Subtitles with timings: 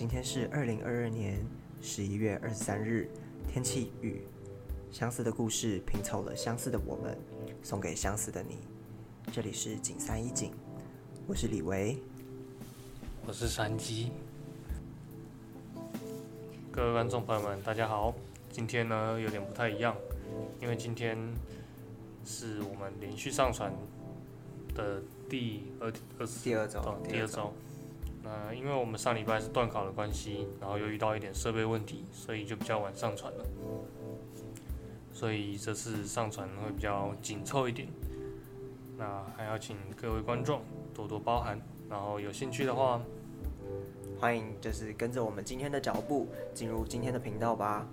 [0.00, 1.44] 今天是二零二二年
[1.82, 3.06] 十一月二十三日，
[3.46, 4.22] 天气雨，
[4.90, 7.18] 相似的故事拼凑了相似的我们，
[7.62, 8.60] 送给相似的你。
[9.30, 10.52] 这里是景三一景，
[11.26, 11.98] 我是李维。
[13.26, 14.10] 我是山鸡。
[16.72, 18.14] 各位观众朋友们，大家好。
[18.50, 19.94] 今天呢有点不太一样，
[20.62, 21.18] 因为今天
[22.24, 23.70] 是我们连续上传
[24.74, 27.52] 的第二二第二周哦第二周。
[28.30, 33.44] 那因为我们上礼拜是断考的关系，然后又遇到一点设备问题，所以就比较晚上传了。
[35.12, 37.88] 所以这次上传会比较紧凑一点。
[38.96, 40.62] 那还要请各位观众
[40.94, 43.02] 多多包涵，然后有兴趣的话，
[44.20, 47.88] 欢迎就是跟着我们今天的脚步进入今天的频道吧。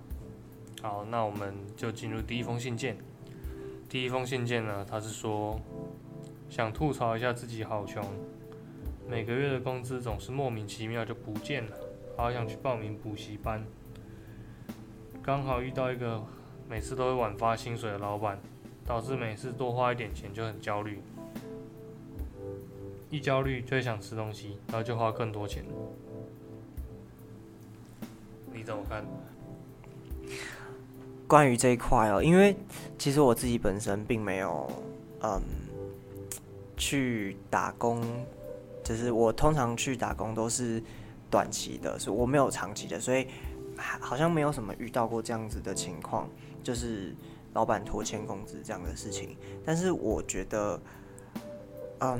[0.80, 2.96] 好，那我们就进入第一封信件。
[3.88, 5.58] 第一封信件呢，他是说
[6.48, 8.04] 想吐槽一下自己好穷，
[9.08, 11.76] 每个月的工资总是莫名其妙就不见了，
[12.14, 13.64] 好想去报名补习班。
[15.22, 16.22] 刚好遇到一个
[16.68, 18.38] 每次都会晚发薪水的老板，
[18.84, 21.00] 导致每次多花一点钱就很焦虑，
[23.08, 25.64] 一焦虑就会想吃东西，然后就花更多钱。
[28.52, 29.02] 你怎么看？
[31.26, 32.54] 关于这一块哦，因为
[32.98, 34.70] 其实我自己本身并没有
[35.22, 35.40] 嗯
[36.76, 38.02] 去打工，
[38.88, 40.82] 就是我通常去打工都是
[41.30, 43.28] 短期的，所以我没有长期的，所以
[43.76, 46.26] 好像没有什么遇到过这样子的情况，
[46.62, 47.14] 就是
[47.52, 49.36] 老板拖欠工资这样的事情。
[49.62, 50.80] 但是我觉得，
[52.00, 52.18] 嗯，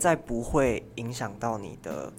[0.00, 2.12] 在不会影响到你的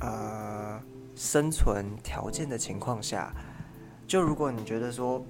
[0.00, 0.82] 呃
[1.14, 3.32] 生存条件的情况下。
[4.08, 5.24] 就如果你觉得说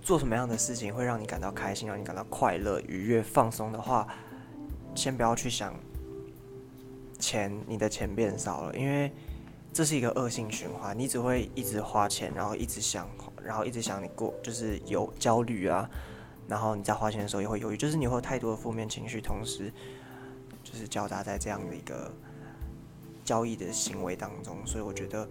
[0.00, 4.08] 做什么样的事情会让你感到开心，让你感到快乐、愉悦、放松的话，
[4.94, 5.74] 先不要去想
[7.18, 9.10] 钱，你的钱变少了，因为
[9.72, 13.08] 这是一个恶性循环，你只会一直花钱，然后一直想，
[13.42, 15.88] 然后一直想你过，就是有焦虑啊，
[16.48, 19.72] 然后你在花钱的时候也会犹豫，就是你会有太多的负面情绪，同时
[20.62, 22.12] 就是交杂在这样的一个
[23.24, 25.28] 交易的行为当中，所以我觉得。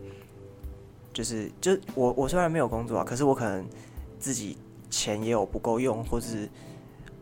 [1.14, 3.68] 就是，就我我虽然没有工作啊，可是我可能
[4.18, 4.58] 自己
[4.90, 6.50] 钱也有不够用，或是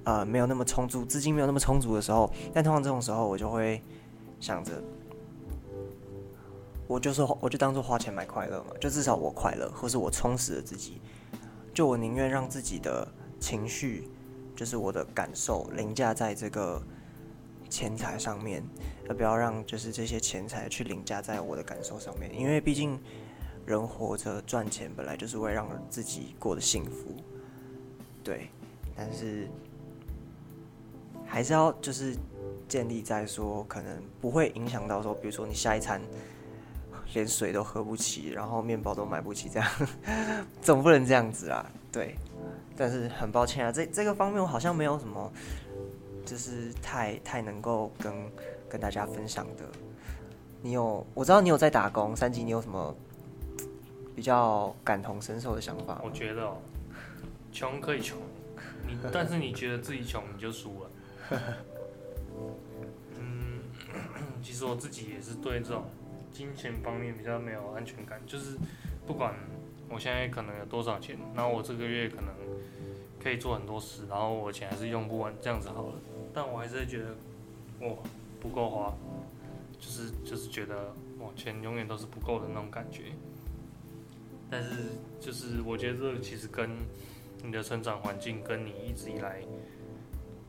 [0.03, 3.81] 呃没有那么充足，资金没有那么充足的时候，但通常这种时候我就会
[4.39, 4.81] 想着，
[6.87, 11.01] 我就是我就当做花钱买快乐嘛，就至少我快乐，或是我充实了自己，
[11.73, 13.07] 就我宁愿让自己的
[13.39, 14.09] 情绪，
[14.55, 16.81] 就是我的感受凌驾在这个
[17.69, 18.63] 钱财上面，
[19.07, 22.99] 而不要让就是这些钱财去凌驾在我的感受上面，因为毕竟。
[23.65, 27.15] 人活着赚钱本来就是为让自己过得幸福，
[28.23, 28.49] 对，
[28.95, 29.47] 但是
[31.29, 32.17] 还是要就是
[32.67, 36.01] 建立在说可能不会影响到说，比如说你下一餐
[37.13, 39.69] 连水都喝不起，然后面包都买不起，这样
[40.61, 42.15] 总不能这样子啊，对。
[42.75, 45.31] 但是很抱歉啊，这这个方面我好像没有什么，
[46.25, 48.13] 就是太太能够跟
[48.67, 49.63] 跟大家分享的。
[50.61, 52.95] 你有我知道你有在打工，三级你有什么？
[54.15, 56.57] 比较感同身受的想法，我觉得哦，
[57.53, 58.17] 穷可以穷，
[58.85, 60.88] 你但是你觉得自己穷你就输了。
[63.19, 63.61] 嗯，
[64.43, 65.85] 其实我自己也是对这种
[66.31, 68.57] 金钱方面比较没有安全感，就是
[69.05, 69.33] 不管
[69.89, 72.27] 我现在可能有多少钱，然后我这个月可能
[73.21, 75.95] 可以做很多事，然后我钱还是用不完，这样子好了，
[76.33, 77.15] 但我还是觉得
[77.81, 77.95] 哇
[78.39, 78.93] 不够花，
[79.79, 83.05] 就是就是觉得哇钱永远都是不够的那种感觉。
[84.51, 84.69] 但是，
[85.19, 86.71] 就是我觉得这其实跟
[87.43, 89.43] 你的成长环境，跟你一直以来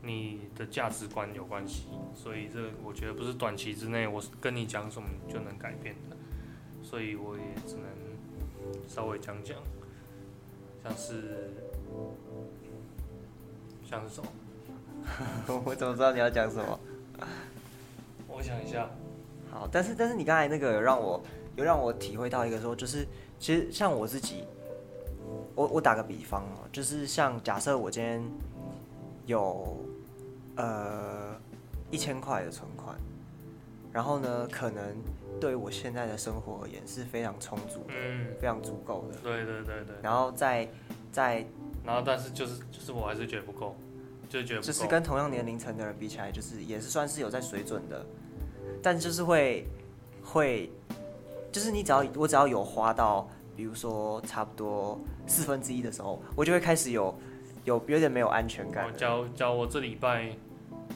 [0.03, 1.87] 你的价值观有关系。
[2.13, 6.17] 所以，这我觉得不是短期之内我跟你讲什么就能改变的。
[6.83, 7.83] 所以，我也只能
[8.87, 9.57] 稍微讲讲，
[10.83, 11.53] 像是
[13.83, 14.29] 像是什么？
[15.65, 16.79] 我怎么知道你要讲什么？
[18.27, 18.89] 我想一下。
[19.49, 21.21] 好，但是但是你刚才那个让我
[21.55, 23.07] 有让我体会到一个说，就是。
[23.41, 24.43] 其实像我自己，
[25.55, 28.21] 我我打个比方哦，就是像假设我今天
[29.31, 29.77] 有
[30.55, 31.35] 呃
[31.89, 32.95] 一千块的存款，
[33.91, 34.95] 然后呢，可能
[35.39, 39.17] 对我现在的生活而言是非常充足的，嗯，非常足够的。
[39.23, 39.95] 对对对对。
[40.03, 40.67] 然后再
[41.11, 41.45] 再，
[41.83, 43.75] 然后但是就是就是我还是觉得不够，
[44.29, 48.05] 就觉得就是跟同样年龄层的人比起来，就是也是算是有在水准的，
[48.83, 49.65] 但就是会
[50.23, 50.71] 会。
[51.51, 54.97] 就是你只要我只要有花到，比如说差不多
[55.27, 57.13] 四分之一的时候，我就会开始有
[57.63, 58.85] 有有点没有安全感。
[58.95, 60.29] 假如假如我这礼拜，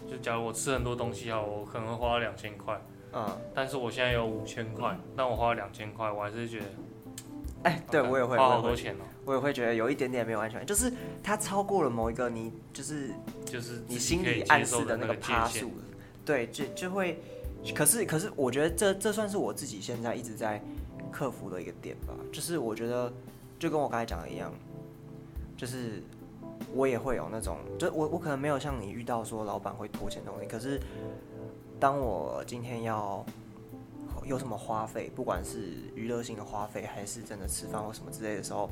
[0.09, 2.79] 就假如我吃很多东西啊，我可能会花两千块，
[3.13, 6.65] 嗯，但是我现在有五千块，但我花了两千块，我还是觉得
[7.63, 10.91] 哎、对我也会，花我也会，好多钱哦、我也会觉得有一点点没有安全感，就是
[11.23, 13.09] 它超过了某一个你就是
[13.43, 15.71] 就是你自己可以心里暗示受的示那个趴数，
[16.23, 17.19] 对，就就会，
[17.73, 20.61] 可是可是我觉得这这算是我自己现在一直在
[21.11, 23.11] 克服的一个点吧，就是我觉得
[23.57, 24.53] 就跟我刚才讲的一样，
[25.57, 26.03] 就是
[26.73, 30.79] 我也会有那种，就我我可能没有像你遇到说老板会拖欠东西，可是
[31.79, 33.25] 当我今天要
[34.25, 38.69] 有什么花费，不管是娱乐性的花费，还是真的吃饭或什么之类的时候，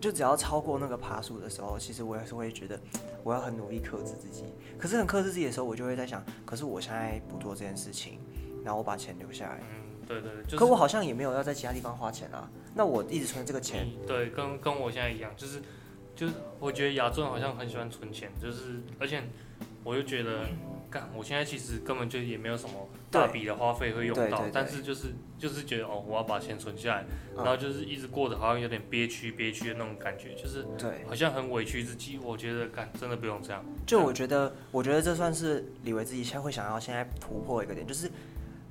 [0.00, 2.80] 就只要超过那个爬数的时候，其实我也是会觉得
[3.22, 4.44] 我要很努力克制自己。
[4.78, 8.18] 可是很克制自己的时候，我就会在想，可是我现在不做这件事情，
[8.64, 12.50] 然后我把钱留下来，嗯，对对对，就是可我好像也没有要在其他地方花钱啊。
[12.74, 15.60] 那我一直存这个钱，对，跟跟我现在一样，就是
[16.14, 19.22] 就是，我觉得亚洲人好像很喜欢存钱，就是而且
[19.82, 20.46] 我就觉得，
[20.90, 27.04] 干，我现在其实根本就也没有什么大笔的花费会用到但是就是就是觉得哦，我要把钱存下来，
[27.34, 32.18] 嗯然后就是一直过得好像有点憋屈憋屈的那种感觉，就是对，好像很委屈自己。
[32.22, 38.10] 我觉得干真的不用这样，就我觉得，我觉得这算是李维自己现在会想要现在突破一个点，就是，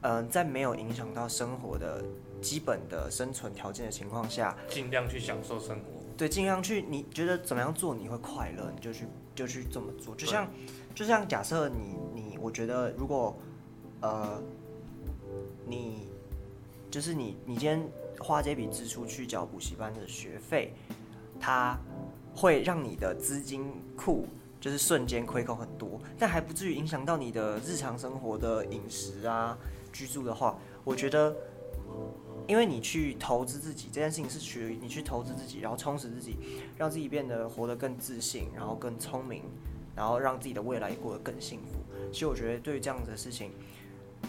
[0.02, 2.04] 嗯、在没有影响到生活的
[2.40, 6.01] 基本的生存条件的情况下，尽量去享受生活。
[6.18, 10.16] 对，尽量去，你觉得怎么样做你会快乐，你就去就去这么做。
[10.16, 10.48] 就像
[10.94, 13.36] 就像假设你你，我觉得如果
[14.02, 14.42] 呃
[15.66, 16.08] 你
[16.90, 17.84] 就是你你今天
[18.20, 20.74] 花这笔支出去缴补习班的学费，
[21.40, 21.78] 它
[22.36, 24.28] 会让你的资金库
[24.60, 29.58] 就是瞬间亏空很多，但还不至于影响到你的日常生活的饮食啊、
[29.92, 31.36] 居住的话，我觉得。
[32.48, 36.38] 因为你去投资自己这件事情是去你去投资自己，然后充实自己，
[36.78, 39.44] 让自己变得活得更自信，然后更聪明，
[39.96, 41.80] 然后让自己的未来过得更幸福。
[42.12, 43.52] 其实我觉得对于这样子的事情，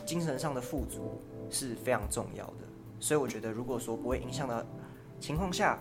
[0.07, 1.21] 精神上的富足
[1.51, 2.55] 是非常重要的。
[3.01, 4.65] 所以我觉得，如果说不会影响的
[5.19, 5.79] 情况下，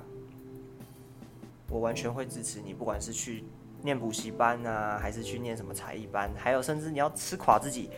[1.69, 3.44] 我完全会支持你，不管是去
[3.84, 7.89] 念补习班啊，还是去念什么才艺班，还有甚至你要吃垮自己，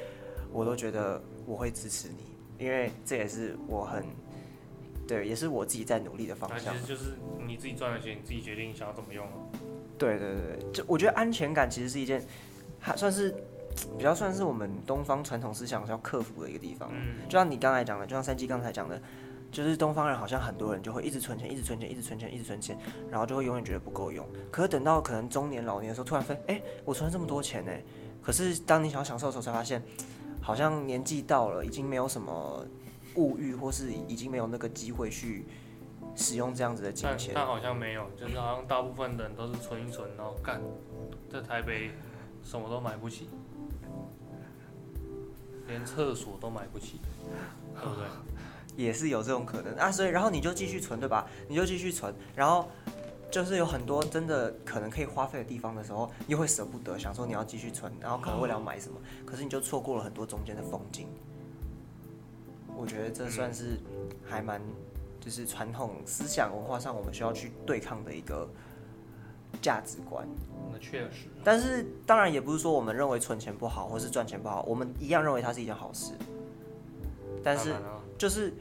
[0.52, 4.04] 我都觉得我会支持你，因为这也是我很
[5.08, 6.80] 对，也是我自己在努力的方向那其。
[6.80, 7.12] 实就是
[7.46, 9.34] 你自己赚的钱，你自己决定想要怎么用了。
[9.98, 12.22] 对对对，就我觉得安全感其实是一件，
[12.80, 13.34] 还算是
[13.98, 16.90] 比较算是我们东方传统思想要克服的一个地方。
[16.94, 19.02] 嗯，就像你刚才讲的，就像三鸡刚才讲的，
[19.52, 22.78] 就是东方人好像很多人就会一直存钱，一直存钱，一直存钱，一直存钱，
[23.10, 24.28] 然后就会永远觉得不够用。
[24.52, 27.72] 可是等到可能中年老年的时候，突然发现，哎，我存了这么多钱呢。
[28.22, 29.82] 可是当你想要享受的时候，才发现，
[30.42, 32.66] 好像年纪到了，已经没有什么
[33.16, 35.46] 物欲，或是已经没有那个机会去
[36.16, 37.32] 使用这样子的金钱。
[37.34, 40.62] 但但好像没有，就是好像大部分人都是存一存，然后干，
[41.32, 41.92] 在台北
[42.44, 43.30] 什么都买不起，
[45.68, 47.00] 连厕所都买不起，
[47.76, 48.06] 对不对？
[48.76, 51.28] 也是有这种可能啊，所以然后你就继续存，对吧？
[51.48, 52.68] 你就继续存，然后
[53.30, 61.08] 就是有很多真的可能可以花费的地方的时候，又会舍不得，想说你要继续存，然后可能为了要买什么，可是你就错过了很多中间的风景。
[62.76, 63.80] 我觉得这算是
[64.26, 64.62] 还蛮
[65.20, 68.50] 就是传统思想文化上我们需要去对抗的一个
[69.62, 70.28] 价值观。
[70.72, 76.14] 那确实，但是当然也不是说我们认为存钱不好，或是赚钱不好，我们一样认为它是一件好事。
[77.44, 77.74] 但是
[78.18, 78.54] 就是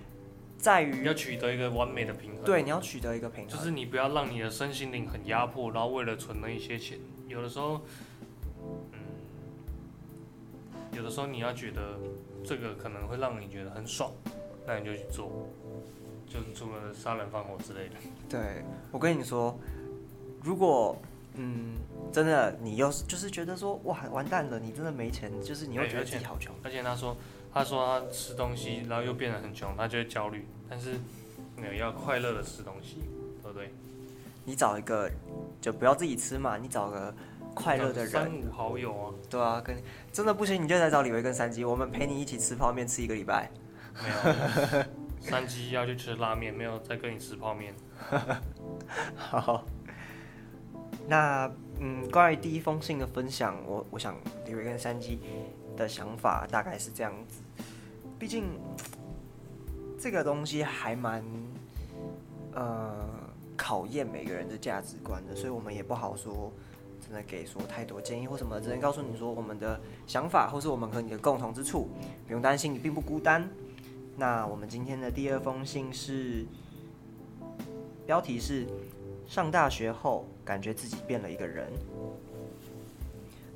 [0.58, 2.44] 在于要取得一个完美的平衡。
[2.44, 7.80] 对，你要取得一个平衡，就是你不要让你的身心灵很压迫，然后为了存那一些钱，有的时候，
[8.92, 8.98] 嗯，
[10.92, 11.98] 有的时候你要觉得
[12.44, 14.10] 这个可能会让你觉得很爽，
[14.66, 15.48] 那你就去做，
[16.28, 17.94] 就除了杀人放火之类的。
[18.28, 19.58] 对我跟你说，
[20.42, 20.96] 如果
[21.34, 21.76] 嗯
[22.12, 27.16] 真的你又是就是觉得说哇完蛋了，你真的没钱，就是你又觉得自己好穷，而且他说，
[27.52, 30.46] 他说他吃东西，然后又变得很穷，他就会焦虑。
[30.68, 30.98] 但是，
[31.56, 32.96] 没有要快乐的吃东西，
[33.42, 33.70] 对不对？
[34.44, 35.10] 你找一个
[35.60, 37.14] 就不要自己吃嘛，你找个
[37.54, 39.76] 快乐的人三人，五好友啊，对啊，跟
[40.12, 43.50] 真的不行你就来找李维跟三鸡，我们陪你一起吃泡面吃一个礼拜。
[44.02, 44.84] 没有。
[45.20, 47.72] 三鸡要去吃拉面，没有再跟你吃泡面。
[49.14, 49.64] 好，
[51.06, 54.16] 那嗯，关于第一封信的分享，我我想
[54.46, 55.20] 李维跟三鸡
[55.76, 57.40] 的想法大概是这样子。
[58.18, 58.58] 毕竟
[59.96, 61.24] 这个东西还蛮
[62.52, 62.92] 呃
[63.56, 66.52] 考验每个人的价值观的，所以我们也不好说
[67.12, 71.86] 真的给说太多建议或什么，只能告诉你说我们的想法，或是我们和你的共同之处，
[72.26, 73.46] 不用担心，你并不孤单。
[74.16, 76.46] 那我们今天的第二封信是
[78.06, 78.66] 标题是
[79.28, 81.70] 上大学后感觉自己变了一个人。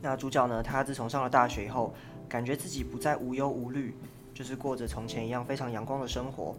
[0.02, 1.94] 那主角呢，他自从上了大学以后，
[2.28, 3.94] 感觉自己不再无忧无虑，
[4.34, 6.54] 就是过着从前一样非常阳光的生活。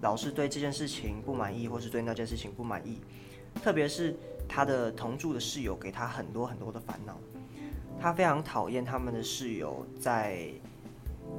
[0.00, 2.98] 老是对这件事情不满意，或是对那件事情不满意，
[3.62, 4.16] 特别是
[4.54, 7.18] 他的同住的室友给他很多很多的烦恼。
[7.98, 10.46] 他非常讨厌他们的室友在，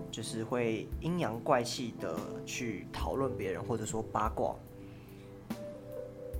[0.10, 4.56] 就是会阴阳怪气的去讨论别人，或者说八卦。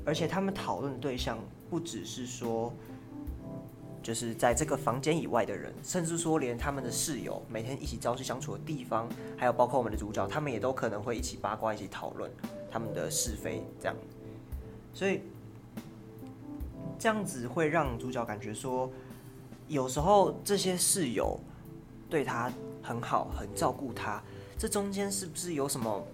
[0.04, 1.38] 而且他们讨论的对象
[1.70, 2.74] 不只是说，
[4.02, 12.32] 就是在这个房间以外的人，甚至说连他们的室友每天一起朝夕相处的地方，还有包括我们的主角，他们也都可能会一起八卦、一起讨论
[12.72, 13.96] 他们的是非，这样。
[14.94, 15.22] 所以
[16.98, 18.90] 这样子会让主角感觉说，
[19.68, 21.40] 有时候这些室友
[22.10, 24.22] 对他很好，很照顾他，
[24.58, 26.06] 这中间是不是有什么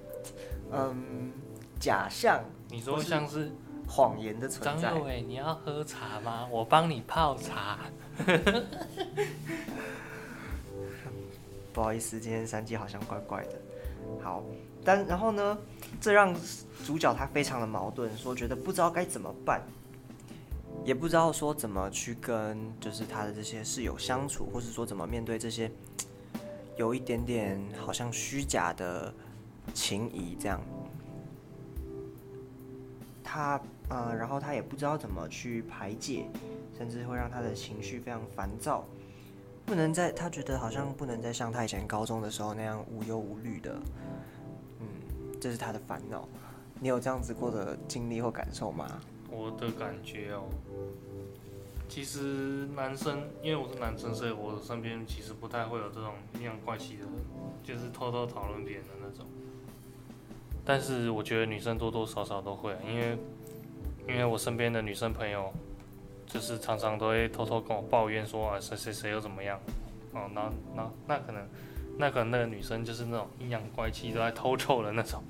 [0.72, 1.32] 嗯
[1.80, 2.44] 假象？
[2.70, 3.52] 你说像是？
[3.92, 4.84] 谎言的存在。
[4.84, 6.48] 张佑伟，你要喝茶吗？
[6.52, 7.80] 我帮你泡茶。
[11.74, 13.54] 不好意思，今天三季好像怪怪的。
[14.22, 14.44] 好，
[14.86, 15.58] 但然后呢，
[16.00, 16.36] 这让
[16.86, 19.64] 主角他非常的矛盾，说觉得不知道该怎么办，
[20.86, 25.72] 也不知道说怎么去跟就是他的这些室友相处，或是说怎么面对这些
[26.78, 29.14] 有一点点好像虚假的
[29.74, 30.62] 情谊这样。
[33.24, 33.62] 他。
[33.92, 36.28] 呃，然后他也不知道怎么去排解，
[36.78, 38.86] 甚至会让他的情绪非常烦躁，
[39.66, 43.82] 不能再他觉得好像不能再像他以前高中的时候那样无忧无虑的，
[44.80, 44.86] 嗯，
[45.42, 46.30] 这是他的烦恼。
[46.80, 49.02] 你有这样子过的经历或感受吗？
[49.32, 50.44] 我的感觉哦，
[51.88, 57.06] 其实男生，因为我是男生，所以我身边其实不太会有这种阴阳怪气的，
[57.64, 59.26] 就是偷偷讨论别人的那种。
[60.66, 63.18] 但是我觉得女生多多少少都会，因为。
[64.08, 65.54] 因为我身边的女生朋友，
[66.26, 69.60] 就是常常都会偷偷跟我抱怨说啊谁谁谁又怎么样，
[70.14, 71.48] 哦，那那那可能，
[72.00, 75.22] 那可能那个女生就是那种阴阳怪气都在偷臭的那种。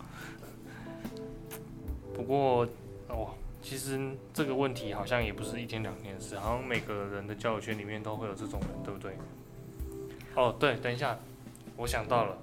[2.14, 2.66] 不过
[3.10, 4.00] 哦，其实
[4.34, 9.18] 这个问题好像也不是一天两天事，好像每个人的交友圈里面都会有这种人，对不对？
[10.36, 11.18] 哦，对，等一下，
[11.78, 12.38] 我想到了，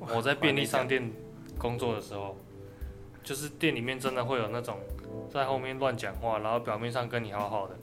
[0.00, 1.10] 我在便利商店
[1.58, 2.36] 工作的时候，
[3.22, 4.78] 就是店里面真的会有那种。
[5.30, 7.76] 在后面乱讲话，然后表面上跟你好好的，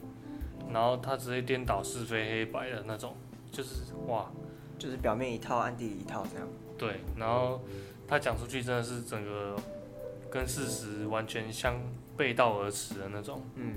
[0.70, 3.16] 然后他直接颠倒是非黑白的那种，
[3.50, 4.30] 就是哇，
[4.78, 6.46] 就是表面一套，暗地里一套这样。
[6.76, 7.62] 对，然后
[8.06, 9.56] 他讲出去真的是整个
[10.30, 11.80] 跟事实完全相
[12.22, 13.74] 背道而驰的那种，嗯，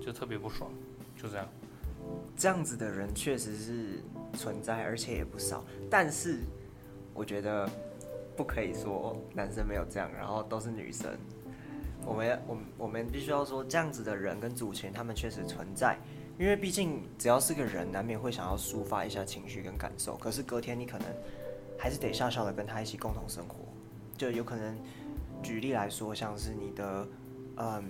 [0.00, 0.68] 就特别不爽，
[1.16, 1.46] 就这样。
[2.36, 4.02] 这样子的人确实是
[4.34, 6.40] 存在，而且也不少，但是
[7.14, 7.70] 我觉得
[8.36, 11.16] 不可以说男生没有这样，然后都是女生。
[12.04, 15.96] 我们我我们必须要说，这样子的人跟主群他们确实存在，
[16.36, 20.16] 因为毕竟只要是个人，难免会想要抒发一下情绪跟感受。
[20.16, 21.06] 可是隔天你可能
[21.78, 23.54] 还是得笑笑的跟他一起共同生活，
[24.16, 24.76] 就有可能
[25.42, 27.06] 举例来说，像是你的
[27.56, 27.84] 嗯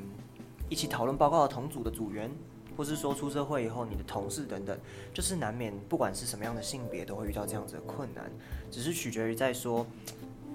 [0.68, 2.30] 一起讨论报告的同组的组员，
[2.76, 4.78] 或是说出社会以后你的同事等等，
[5.12, 8.30] 就是难免不管是什么样的性别都会遇到这样子的困难，
[8.70, 9.86] 只是取决于在说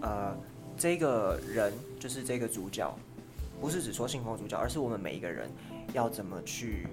[0.01, 0.35] 呃
[0.77, 2.93] 这个人就是这个主角。
[3.61, 5.49] 不是只说幸福主角，而是我们每一个人
[5.93, 6.85] 要怎么去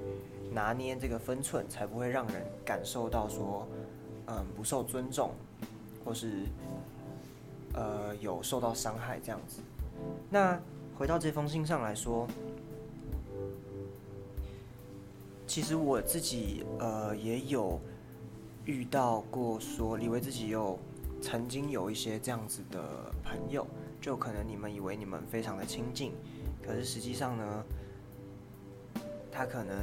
[0.52, 3.66] 拿捏这个分寸，才不会让人感受到说，
[4.28, 5.32] 嗯，不受尊重，
[6.04, 6.44] 或是
[7.74, 9.60] 呃有受到伤害这样子。
[10.28, 10.60] 那
[10.96, 12.26] 回到这封信上来说，
[15.46, 17.80] 其实我自己呃也有
[18.64, 20.78] 遇到过，说以为自己有
[21.20, 23.66] 曾经有一些这样子的朋友，
[24.00, 26.12] 就可能你们以为你们非常的亲近。
[26.62, 27.64] 可是实际上呢，
[29.32, 29.76] 他可能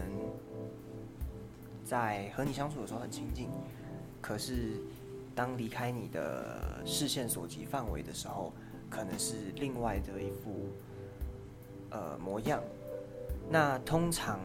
[1.83, 3.50] 在和你相处的时候很亲近，
[4.21, 4.79] 可是
[5.36, 8.53] 当离开你的视线所及范围的时候，
[8.89, 10.67] 可能是另外的一副
[11.89, 12.62] 呃模样。
[13.50, 14.39] 那通常，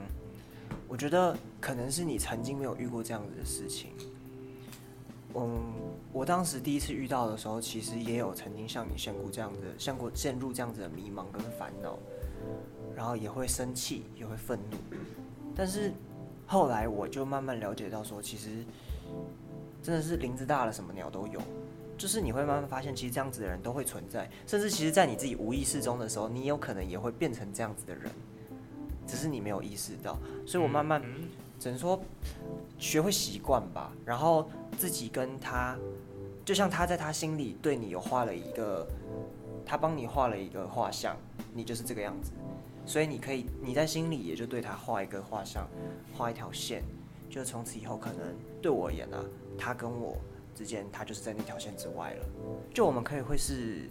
[0.89, 3.91] 我觉得可能是你曾经没有遇过这样子的事情。
[5.35, 5.61] 嗯，
[6.13, 11.99] 我当时第一次遇到的时候，其实也有曾经像你陷入这样的，像过陷入这样子的迷茫跟烦恼。
[12.95, 14.77] 然后也会生气，也会愤怒，
[15.55, 15.93] 但是
[16.47, 18.65] 后来我就慢慢了解到，说其实
[19.83, 21.41] 真的是林子大了，什么鸟都有。
[21.97, 28.11] 就是你会慢慢发现，其实这样子的人都会存在，甚至其实，在你自己无意识中的时候，你有可能也会变成这样子的人，
[29.07, 30.19] 只是你没有意识到。
[30.47, 31.03] 所以我慢慢
[31.59, 32.01] 只能说
[32.79, 35.79] 学会习惯吧，然后自己跟他，
[36.45, 38.87] 就像他在他心里对你有画了一个，
[39.65, 41.17] 他帮你画了一个画像，
[41.55, 42.33] 你就是这个样子。
[42.85, 45.69] 所以你可以，你在心里也就对他画一个画像，
[46.13, 46.83] 画一条线，
[47.31, 49.25] 就从此以后可能对我而言啊，
[49.57, 50.17] 他跟我
[50.62, 52.26] 之间，他就是在那条线之外了。
[52.73, 53.88] 就我们可以会是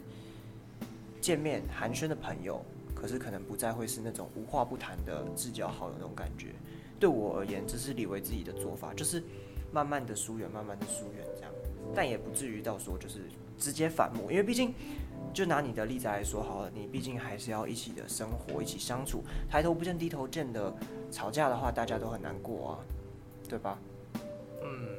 [1.19, 2.63] 见面寒暄的朋友，
[2.95, 6.53] 可是可能不再会是那种无话不谈的至交好友那种感觉。
[6.97, 9.21] 对我而言，这是李维自己的做法，就是
[9.73, 11.51] 慢慢的疏远，慢慢的疏远这样，
[11.93, 13.19] 但也不至于到说就是
[13.57, 14.73] 直接反目，因为毕竟。
[15.33, 20.73] 就拿你的例子来说好了，你毕竟还是要一起的生活，一起相处，抬头不见低头见的
[21.09, 22.79] 吵架的话，大家都很难过啊，
[23.47, 23.79] 对吧？
[24.61, 24.97] 嗯。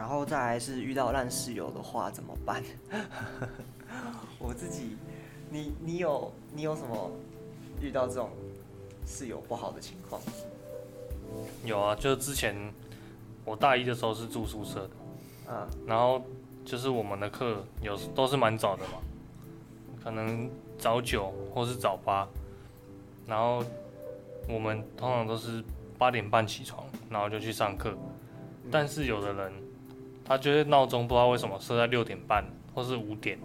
[0.00, 2.64] 然后再来是遇到烂室友的话怎么办？
[4.40, 4.96] 我自己，
[5.50, 7.10] 你你有你有什么
[7.82, 8.30] 遇到这种
[9.06, 10.18] 室友不好的情况？
[11.66, 12.56] 有啊，就是之前
[13.44, 14.90] 我大一的时候是住宿舍的，
[15.50, 16.22] 嗯，然后。
[16.62, 18.98] 就是我们的课有都是蛮早的嘛，
[20.04, 22.28] 可能早九或是早八，
[23.26, 23.64] 然后
[24.46, 25.64] 我们通常都是
[25.98, 27.96] 八点半起床，然后就去上课。
[28.70, 29.52] 但是有的人，
[30.30, 33.36] 他觉得闹钟不知道为什么设在六点半或是五点，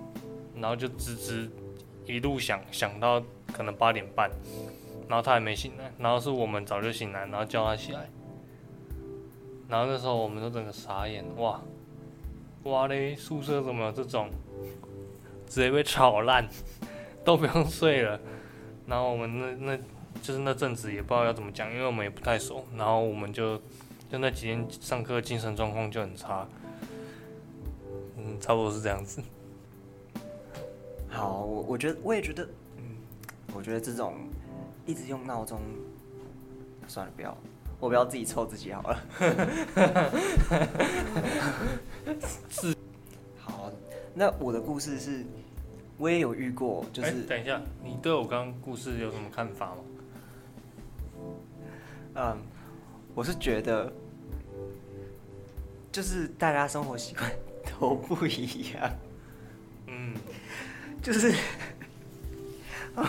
[0.56, 1.50] 然后就吱吱
[2.06, 3.20] 一路响响到
[3.52, 4.30] 可能八点半，
[5.10, 8.08] 然后他还没醒来，然后是我们早就醒来，然后叫他起来，
[9.68, 11.60] 然后那时候我们都整个傻眼，哇！
[12.66, 13.16] 哇嘞！
[13.16, 14.30] 宿舍怎么有这种，
[15.48, 16.48] 直接被吵烂，
[17.24, 18.20] 都不用睡了。
[18.86, 19.78] 然后我们那那，
[20.22, 22.64] 就是那阵子也不知道要怎么讲，因为我们也不太熟。
[22.78, 23.58] 然后我们就
[24.08, 26.48] 就那几天上课精神状况就很差。
[28.36, 29.22] 嗯，差不多是这样子。
[31.08, 32.84] 好，我我觉得我也觉得，嗯，
[33.54, 34.16] 我觉得这种
[34.86, 35.62] 一直用闹钟，
[36.88, 37.36] 算了，不要。
[37.80, 39.04] 我不要自己抽自己好了。
[42.50, 42.74] 是，
[43.38, 43.70] 好，
[44.14, 45.26] 那我的故事是，
[45.98, 47.24] 我也有遇过，就是。
[47.24, 49.78] 等一下，你对我刚刚故事有什么看法吗？
[52.16, 52.38] 嗯，
[53.14, 53.92] 我是觉得，
[55.92, 57.30] 就是大家生活习惯
[57.80, 58.92] 都不一样。
[59.88, 60.14] 嗯，
[61.02, 61.34] 就是。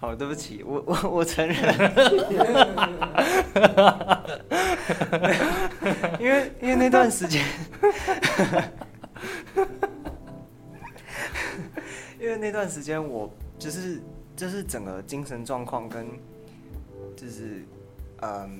[0.00, 1.58] 好，对不起，我我我承认，
[6.18, 7.44] 因为因为那段时间，
[12.18, 14.00] 因为那段时间我就是
[14.34, 16.06] 就是整个精神状况跟
[17.14, 17.62] 就是
[18.22, 18.58] 嗯，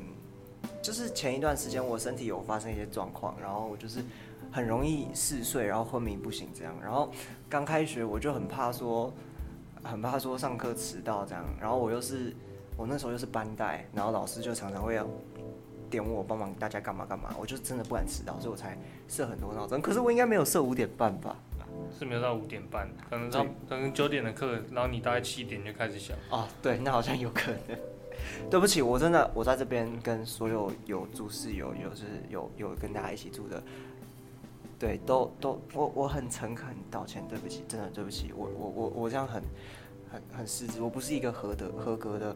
[0.83, 4.05] 就是前一段时间我身体有发生一些状况，然后我就是
[4.53, 7.11] 很容易嗜睡，然后昏迷不醒这样，然后
[7.49, 9.13] 刚开学我就很怕说。
[9.83, 12.37] 很怕说上课迟到这样，然后我又是
[12.77, 15.07] 我那时候又是班带，然后老师就常常会要
[15.89, 18.77] 点我帮忙大家干嘛干嘛，我就真的不敢迟到，所以我才
[19.09, 19.81] 设很多闹钟。
[19.81, 21.35] 可是我应该没有设五点半吧？
[21.99, 26.15] 是没有到五点半，可能到可能九点的课，然后你大概七点就开始想。
[26.29, 27.79] 哦，对，那好像有可能。
[28.51, 33.63] 对不起，我真的我在这边跟所有有住室友，有是有有跟大家一起住的。
[34.81, 39.43] 对，都都，我我很诚恳道歉，对不起，真的对不起，我我我我这样很
[40.11, 42.35] 很很失职，我不是一个合的合格的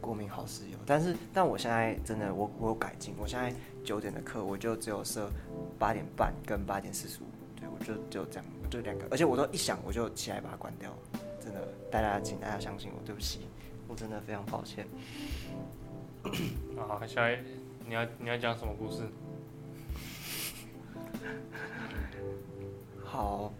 [0.00, 5.30] 国民好室友，但是但我现在真的我我有改进，我现在九点的课我就只有设
[5.78, 7.26] 八点半跟八点四十五，
[7.60, 10.90] 对我就就这样就两个，而且我都一想我就起来把它关掉，
[11.38, 13.40] 真的，大家请大家相信我，对不起，
[13.86, 14.88] 我真的非常抱歉。
[16.74, 17.36] 好，下一
[17.86, 19.02] 你要你要讲什么故事？
[23.12, 23.52] 好，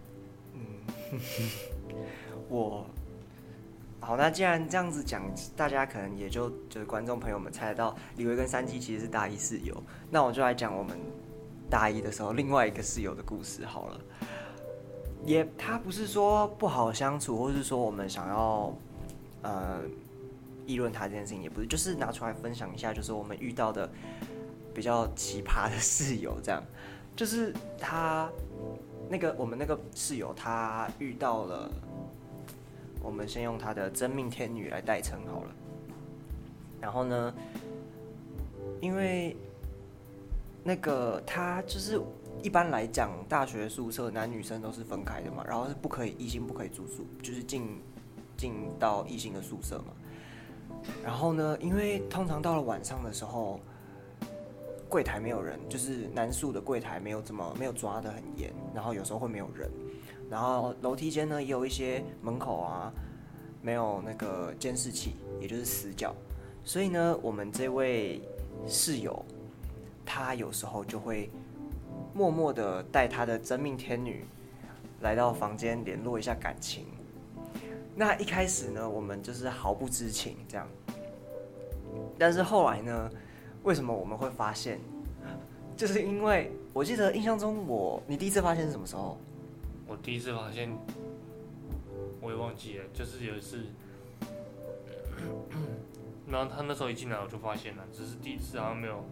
[0.55, 1.19] 嗯，
[2.49, 2.83] 我
[3.99, 5.21] 好，那既然这样子讲，
[5.55, 9.79] 大家可能也就就是观众朋友们猜得到，李维跟三七其实是大一室友。
[10.09, 10.97] 那我就来讲我们
[11.69, 14.01] 大一的时候另外一个室友的故事好了。
[15.23, 18.75] 也，他不是说不好相处，或是说我们想要
[19.43, 19.81] 呃
[20.65, 23.87] 议论他这件事情，也不是，就是拿出来分享一下，就是我们遇到的
[24.73, 26.63] 比较奇葩的室友，这样，
[27.15, 28.27] 就是他。
[29.13, 31.69] 那个我们那个室友，他遇到了，
[32.99, 35.51] 我们先用他的真命天女来代称好了。
[36.81, 37.31] 然后呢，
[38.81, 39.37] 因为
[40.63, 42.01] 那个他就是
[42.41, 47.79] 一般来讲，大学宿舍男女生都是分开的嘛，然后是不可以异性不可以住宿，就是进
[48.35, 49.93] 进到异性的宿舍嘛。
[51.03, 53.59] 然后呢，因为通常到了晚上的时候。
[54.93, 59.67] 柜台没有人，就是南宿的柜台没有怎么没有抓的很严，然后有时候会没有人，
[60.29, 62.93] 然后楼梯间呢也有一些门口啊
[63.59, 66.15] 没有那个监视器，也就是死角，
[66.63, 68.21] 所以呢我们这位
[68.67, 69.25] 室友
[70.05, 71.27] 他有时候就会
[72.13, 74.23] 默默的带他的真命天女
[75.01, 76.85] 来到房间联络一下感情。
[77.95, 80.67] 那一开始呢我们就是毫不知情这样，
[82.19, 83.09] 但是后来呢。
[83.63, 84.79] 为什么我们会发现？
[85.75, 89.17] 就是因为我记得印象中我你第一次发现是什么时候？
[89.87, 90.71] 我第一次发现，
[92.21, 93.65] 我也忘记了，就是有一次，
[96.27, 99.03] 然后他那时候一进来我就发现了，只是第一次好像没有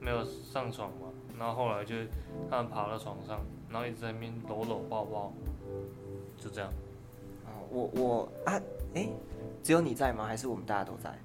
[0.00, 1.94] 没有上床嘛，然后后来就
[2.50, 3.40] 他们爬到床上，
[3.70, 5.32] 然后一直在那边搂搂抱抱，
[6.38, 6.70] 就这样。
[7.46, 8.60] 哦，我我啊，
[8.94, 9.10] 诶，
[9.62, 10.24] 只有你在吗？
[10.26, 11.16] 还是我们大家都在？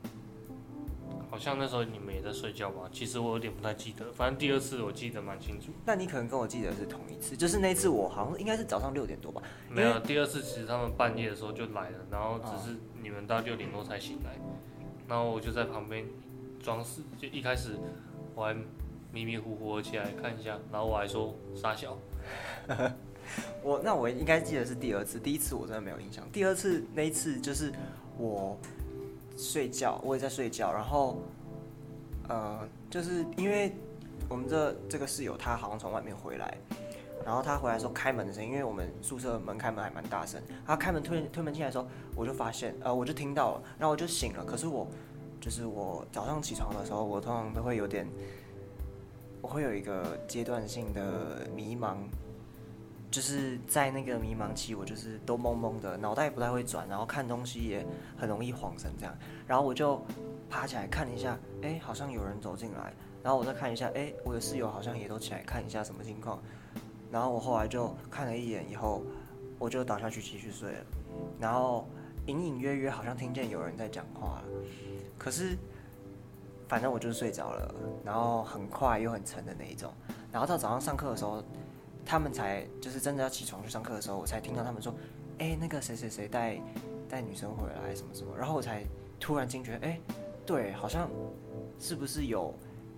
[1.39, 2.89] 好像那时候你们也在睡觉吧？
[2.91, 5.71] 其实我有点不太记得，反正第二次我记得蛮清楚。
[5.85, 9.41] 那你可能跟我记得是同一次，就是那次我好像应该是早上六点多吧。
[9.69, 14.37] 没有，第二次其实他们半夜的时候就来了，然后只是你们到六点多才醒来，
[15.07, 16.05] 然后我就在旁边
[16.61, 17.77] 装死，就一开始
[18.35, 18.53] 我还
[19.13, 21.97] 迷迷糊糊起来看一下，然后我还说傻笑。
[23.63, 26.29] 我那我应该记得是第二次，第一次我真的没有印象。
[26.33, 27.71] 第二次那一次就是
[28.17, 28.59] 我。
[29.39, 30.73] 睡觉，我也在睡觉。
[30.73, 31.17] 然后，
[32.27, 33.73] 呃，就是因为
[34.27, 36.57] 我们这这个室友他好像从外面回来，
[37.25, 40.41] 然后他回来的时候开门的声音，因为我们宿舍门开门还蛮大声。
[40.67, 44.43] 他开门推推门进来的时候，我就发现，呃，我就听到了，然后我就醒了。
[44.43, 44.85] 可是我
[45.39, 48.05] 就是我早上起床的时候，我通常都会有点，
[49.41, 51.95] 我会有一个阶段性的迷茫。
[53.11, 57.83] 就是在那个迷茫期，我就是都懵懵的，脑袋不太会转，然后看东西也
[58.15, 59.15] 很容易晃神这样。
[59.47, 59.99] 然后我就
[60.47, 62.93] 爬起来看一下，哎，好像有人走进来。
[63.23, 66.39] 然后我再看一下，哎，我的室友好像也都起来看一下什么情况。
[67.11, 69.01] 然后我后来就看了一眼，以后
[69.57, 70.85] 我就倒下去继续睡了。
[71.39, 71.87] 然后
[72.27, 74.43] 隐隐约约好像听见有人在讲话，
[75.17, 75.57] 可是
[76.67, 77.73] 反正我就睡着了。
[78.05, 79.91] 然后很快又很沉的那一种。
[80.31, 81.43] 然后到早上上课的时候。
[82.09, 84.91] 他们才就是真的要起床去上课的时候，我才听到他们说
[85.37, 86.59] ：“哎，那个谁谁谁带
[87.07, 88.83] 带女生回来什么什么。”然后我才
[89.19, 90.01] 突然惊觉：“哎，
[90.43, 91.07] 对，好像
[91.77, 92.51] 是不是有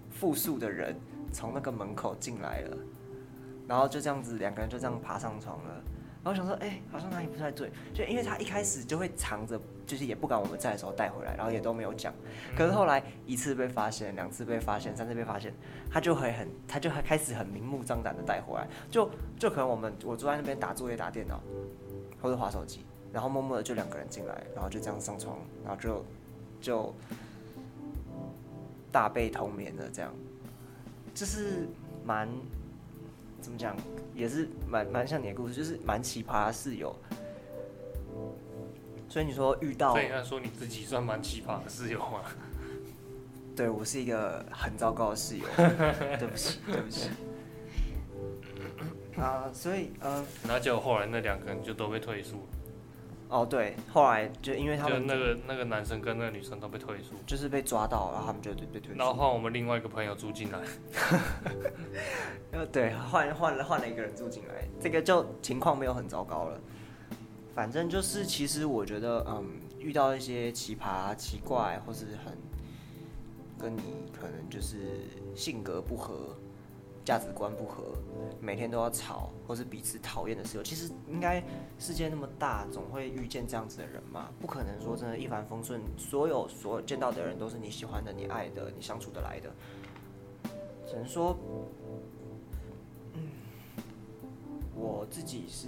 [0.10, 0.96] 复数的人
[1.30, 2.78] 从那个门口进来了？”
[3.68, 5.84] 然后就这样子，两个人就这样爬上床了。
[6.24, 9.60] 然后想说：“哎，好像哪里不太对。”就因为他一开始就会藏着。
[9.84, 12.14] 就是也不敢我们在的时候带回来，然后也都没有讲。
[12.56, 15.54] 可是后来一次被发现，两次被发现，三次被发现，
[15.92, 18.66] 他就会很，他就还开始很明目张胆的带回来。
[18.90, 21.42] 就就可能我们我坐在那边打作业、打电脑
[22.22, 26.06] 或者划手机，然后默默的就两个人进来，然后就这样上床，然后就
[26.62, 26.96] 就
[28.94, 30.14] 大被同眠的这样，
[31.14, 31.68] 就是
[32.06, 32.30] 蛮
[33.42, 33.76] 怎么讲，
[34.14, 36.96] 也是蛮蛮像你的故事，就是蛮奇葩的室友。
[39.10, 42.22] 所以你说遇到，所以应该说你自己算蛮奇葩的室友吗？
[43.54, 47.10] 对我是一个很糟糕的室友， 对不起，对不起。
[49.18, 52.48] 啊，所以呃，那结果后来那两个人就都被退出。
[53.32, 58.98] 哦，对，后来就因为他们那个那个男生跟那个女生都被退出，就是被抓到，然后他们就被退出。
[58.98, 60.60] 然后换我们另外一个朋友住进来。
[62.52, 66.60] 呃，对，换换了换了一个人住进来，这个就情况没有很糟糕了。
[67.56, 69.46] 反正就是，其实我觉得，嗯，
[69.80, 72.38] 遇到一些奇葩、奇怪，或是很
[73.58, 74.78] 跟你可能就是
[75.36, 76.36] 性格不合、
[77.04, 77.84] 价值观不合，
[78.40, 81.44] 每天都要吵，或是彼此讨厌的时候，其实应该
[81.80, 84.30] 世界那么大，总会遇见这样子的人嘛。
[84.40, 89.52] 不可能说真的，一帆风顺，所有所有见到的人都是你喜欢的、你爱的、你相处得来的。
[90.88, 91.38] 只能说，
[93.16, 93.24] 嗯，
[94.76, 95.68] 我自己是。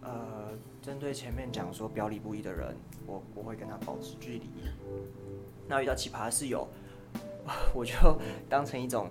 [0.00, 2.74] 呃，针对前面讲说表里不一的人，
[3.04, 4.48] 我我会跟他保持距离。
[5.66, 6.66] 那遇到奇葩室友，
[7.74, 7.92] 我就
[8.48, 9.10] 当成一种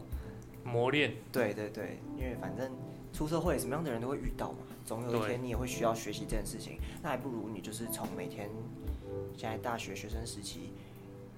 [0.67, 1.15] 磨练。
[1.31, 2.71] 对对对，因为反正
[3.13, 6.77] 出社会什么样的人都会遇到嘛，总有一天你也会需要学习这件事情。
[7.01, 8.49] 那还不如你就是从每天
[9.35, 10.73] 现在大学学生时期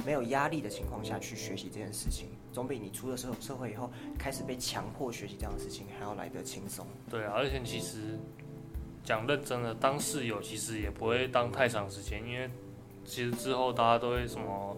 [0.06, 6.86] 没有压力的情况下去学习这件事情，总比你出了社社会以后开始被强迫学习这样的事情还要来得轻松。
[7.10, 8.18] 对啊，而且其实。
[9.02, 12.48] 讲认真的，当室友其实也不会当太长时间，因为
[13.04, 14.78] 其实之后大家都会什么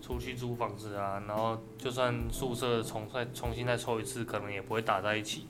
[0.00, 5.46] 出去租房子啊，然后就算宿舍重再重新再抽一次，可能也不会打在一起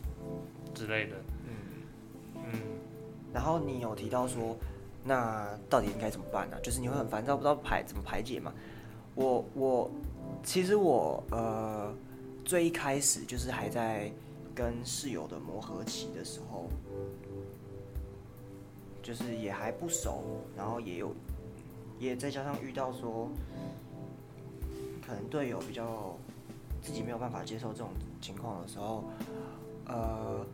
[0.75, 1.17] 之类的。
[1.47, 1.55] 嗯
[2.37, 2.61] 嗯。
[3.33, 4.57] 然后你有提到说，
[5.05, 6.57] 那到底应该怎么办呢？
[6.63, 8.53] 就是你会很烦躁，不知道排怎么排解嘛？
[9.15, 9.91] 我我
[10.43, 11.95] 其实我呃
[12.45, 14.11] 最一开始就是还在
[14.55, 16.69] 跟室友的磨合期的时候。
[19.03, 20.23] 就是也还不熟，
[20.55, 21.13] 然后也有，
[21.99, 23.29] 也再加上遇到说，
[25.11, 26.17] 可能队友比较
[26.81, 27.89] 自己没有办法接受这种
[28.21, 29.03] 情况的时候，
[29.87, 30.47] 呃，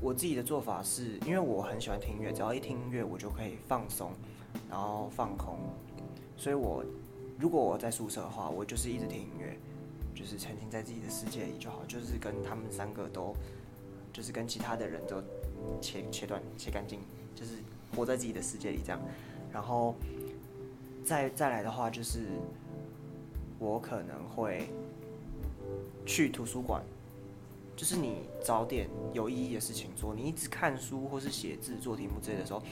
[0.00, 4.10] 我自己的做法是因为我很喜欢听音乐，只要一听音乐我就可以放松，
[4.68, 5.56] 然后放空，
[6.36, 6.84] 所以我
[7.38, 9.56] 如果我在宿舍的话，我就是一直听音乐，
[10.12, 13.32] 就是沉浸在自己的世界里就好，就是跟他们三个都，
[14.12, 15.22] 就是跟其他的人都
[15.80, 16.98] 切切断切干净，
[17.32, 17.58] 就是
[17.94, 19.00] 活在自己的世界里这样。
[19.52, 19.94] 然后
[21.04, 22.26] 再再来的话，就是
[23.58, 24.68] 我可能会
[26.06, 26.82] 去图书馆，
[27.76, 30.14] 就是你找点有意义的事情做。
[30.14, 32.62] 你一直看书或是写字、做题目之类的时候，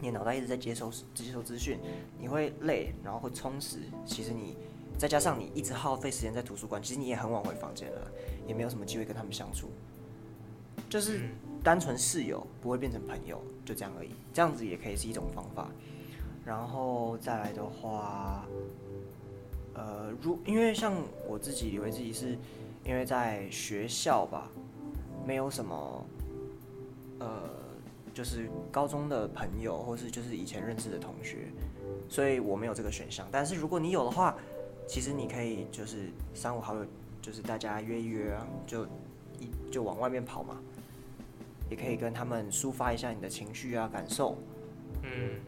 [0.00, 1.78] 你脑袋一直在接收接收资讯，
[2.18, 3.78] 你会累，然后会充实。
[4.04, 4.56] 其实你
[4.98, 8.10] 再加上你一直耗费时间在图书馆，其实你也很晚回房间了，
[8.46, 9.68] 也没有什么机会跟他们相处，
[10.88, 11.28] 就是
[11.62, 14.10] 单纯室友不会变成朋友，就这样而已。
[14.32, 15.70] 这样子也可以是一种方法。
[16.44, 18.46] 然后再来的话，
[19.76, 20.94] 呃，如因为像
[21.28, 22.36] 我自己以为自己是
[22.82, 24.50] 因为在学校吧，
[25.26, 26.06] 没有什么
[27.18, 27.42] 呃，
[28.14, 31.48] 就是高中的朋友，或是就是以前认识的同学，
[32.08, 33.28] 所以我没有这个选项。
[33.30, 34.34] 但是如果你有的话，
[34.88, 36.86] 其实你可以就是三五好友，
[37.20, 38.86] 就是大家约一约啊，就
[39.38, 40.56] 一就往外面跑嘛，
[41.68, 44.38] 也可以跟他们抒发一下你的情绪啊感受，
[45.02, 45.38] 嗯，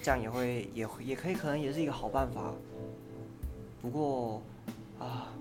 [0.00, 2.54] 这样也会也也可以可能也是一个好办法。
[3.86, 4.42] 不过
[4.98, 5.32] 啊，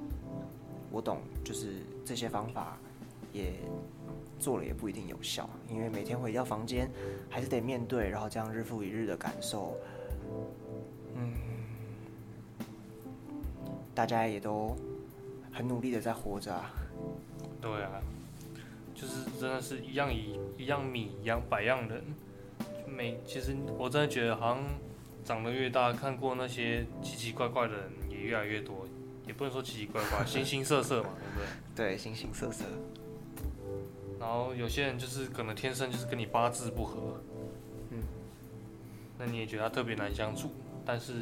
[0.92, 2.78] 我懂，就是这些方法
[3.34, 3.54] 也
[4.38, 6.88] 做了也不一定有效，因为每天回到房间
[7.28, 9.76] 还是得面对，然后这样日复一日的感受，
[11.16, 11.34] 嗯，
[13.96, 14.76] 大家也都
[15.52, 16.72] 很努力的在活着啊。
[17.60, 18.00] 对啊，
[18.94, 22.04] 就是真的是一样以一样米一样百样人，
[22.86, 24.64] 每其实我真的觉得好像
[25.24, 27.92] 长得越大，看过那些奇奇怪怪的人
[28.26, 28.88] 越来越多，
[29.28, 31.48] 也不能说奇奇怪怪， 形形色色嘛，对不对？
[31.76, 32.66] 对，形形色色。
[34.20, 37.22] 然后有些人就是可能天生就是跟你八字不合，
[37.92, 38.00] 嗯，
[39.20, 40.52] 那你也觉得他特别难相处。
[40.86, 41.14] 但是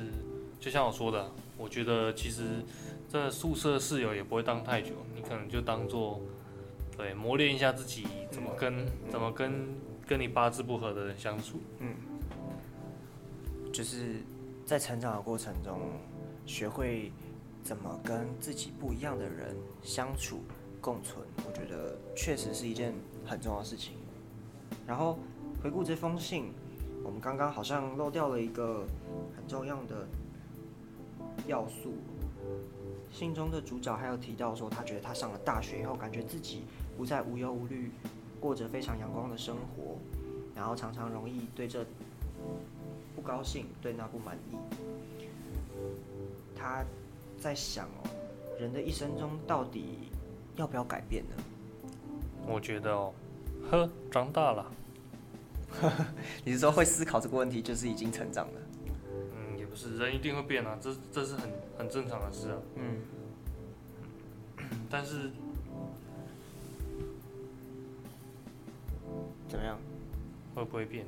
[0.60, 2.64] 就像我说的，我觉得其实
[3.10, 6.22] 这宿舍室友也不会当太久，你可能就当做
[6.96, 9.68] 对磨练一下自己怎么跟、怎么跟
[10.06, 11.60] 跟你八字不合的人相处。
[11.80, 11.96] 嗯
[13.74, 14.22] 就是
[14.66, 15.80] 在成长的过程中，
[16.46, 17.12] 学会
[17.64, 20.42] 怎么跟自己不一样的人相处
[20.82, 22.94] 共存，我觉得确实是一件
[23.26, 23.94] 很重要的事情。
[24.86, 25.18] 然后
[25.62, 26.52] 回顾这封信，
[27.04, 28.86] 我们刚刚好像漏掉了一个
[29.36, 30.08] 很重要的
[31.48, 31.94] 要素。
[33.12, 36.64] 信中的主角还有提到说，他觉得他上了大学以后，感觉自己
[36.98, 37.92] 不再无忧无虑，
[38.40, 39.98] 过着非常阳光的生活，
[40.56, 41.86] 然后常常容易对这
[43.16, 44.58] 不高兴，对那不满意。
[46.64, 46.82] 他
[47.38, 48.10] 在想哦，
[48.58, 50.08] 人的一生中到底
[50.56, 51.36] 要不要改变呢？
[52.48, 53.14] 我觉得哦，
[53.70, 54.72] 呵，长大了，
[56.46, 58.62] 你是说会思考这个问题，就是已经成长了？
[59.36, 62.58] 嗯，也不是，人一定会变啊，这这是很很正常的事啊。
[62.76, 63.02] 嗯，
[64.90, 65.32] 但是
[69.50, 69.78] 怎么样？
[70.56, 71.06] 会不会变？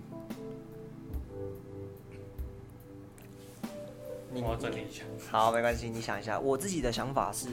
[4.36, 5.06] 你我要整理一下。
[5.32, 6.38] 好，没关系，你想一下。
[6.38, 7.48] 我自己的想法是，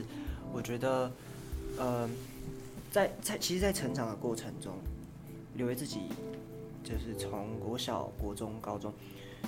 [0.52, 1.10] 我觉得，
[1.78, 2.10] 呃，
[2.90, 4.72] 在在其实，在成长的过程中，
[5.54, 6.00] 刘为自己
[6.82, 8.92] 就是从国小、国中、高中，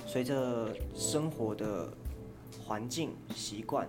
[0.07, 1.89] 随着生活的
[2.65, 3.85] 环境、习惯，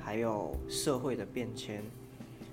[0.00, 1.84] 还有社会的变迁，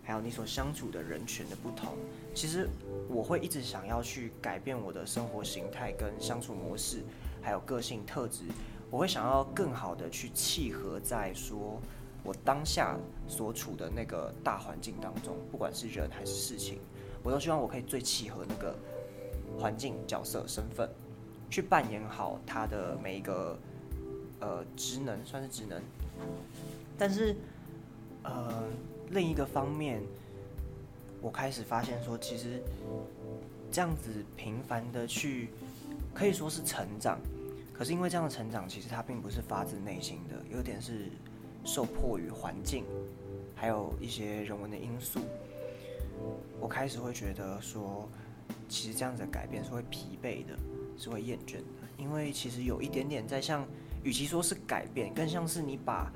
[0.04, 1.98] 还有你所相处的人群的不同，
[2.36, 2.70] 其实
[3.10, 7.02] 我会一直想要去改变我的生活形态跟相处模式，
[7.42, 8.44] 还有个性特质。
[8.90, 11.80] 我会想要更好的去契合在说
[12.24, 12.98] 我当下
[13.28, 16.80] 所处的那个大环境当中，不管是人还是事情，
[17.24, 18.76] 我都希望我可以最契合那个
[19.60, 20.90] 环境、角色、身份，
[21.50, 23.58] 去扮演好他的每一个
[24.40, 25.82] 呃职能，算是职能。
[26.98, 27.36] 但是
[28.24, 28.64] 呃
[29.10, 30.02] 另一个方面，
[31.22, 32.62] 我开始发现说，其实
[33.72, 35.50] 这样子频繁的去，
[36.14, 37.20] 可以说是成长。
[37.78, 41.12] 可是因为这样的成长，其实它并不是发自内心的，有点是
[41.64, 42.84] 受迫于环境，
[43.54, 45.20] 还有一些人文的因素。
[46.60, 48.10] 我开始会觉得说，
[48.68, 50.58] 其实这样子的改变是会疲惫的，
[50.98, 51.64] 是会厌倦的，
[51.98, 53.64] 因为其实有一点点在像，
[54.04, 56.12] 与其说是改变，更像是你把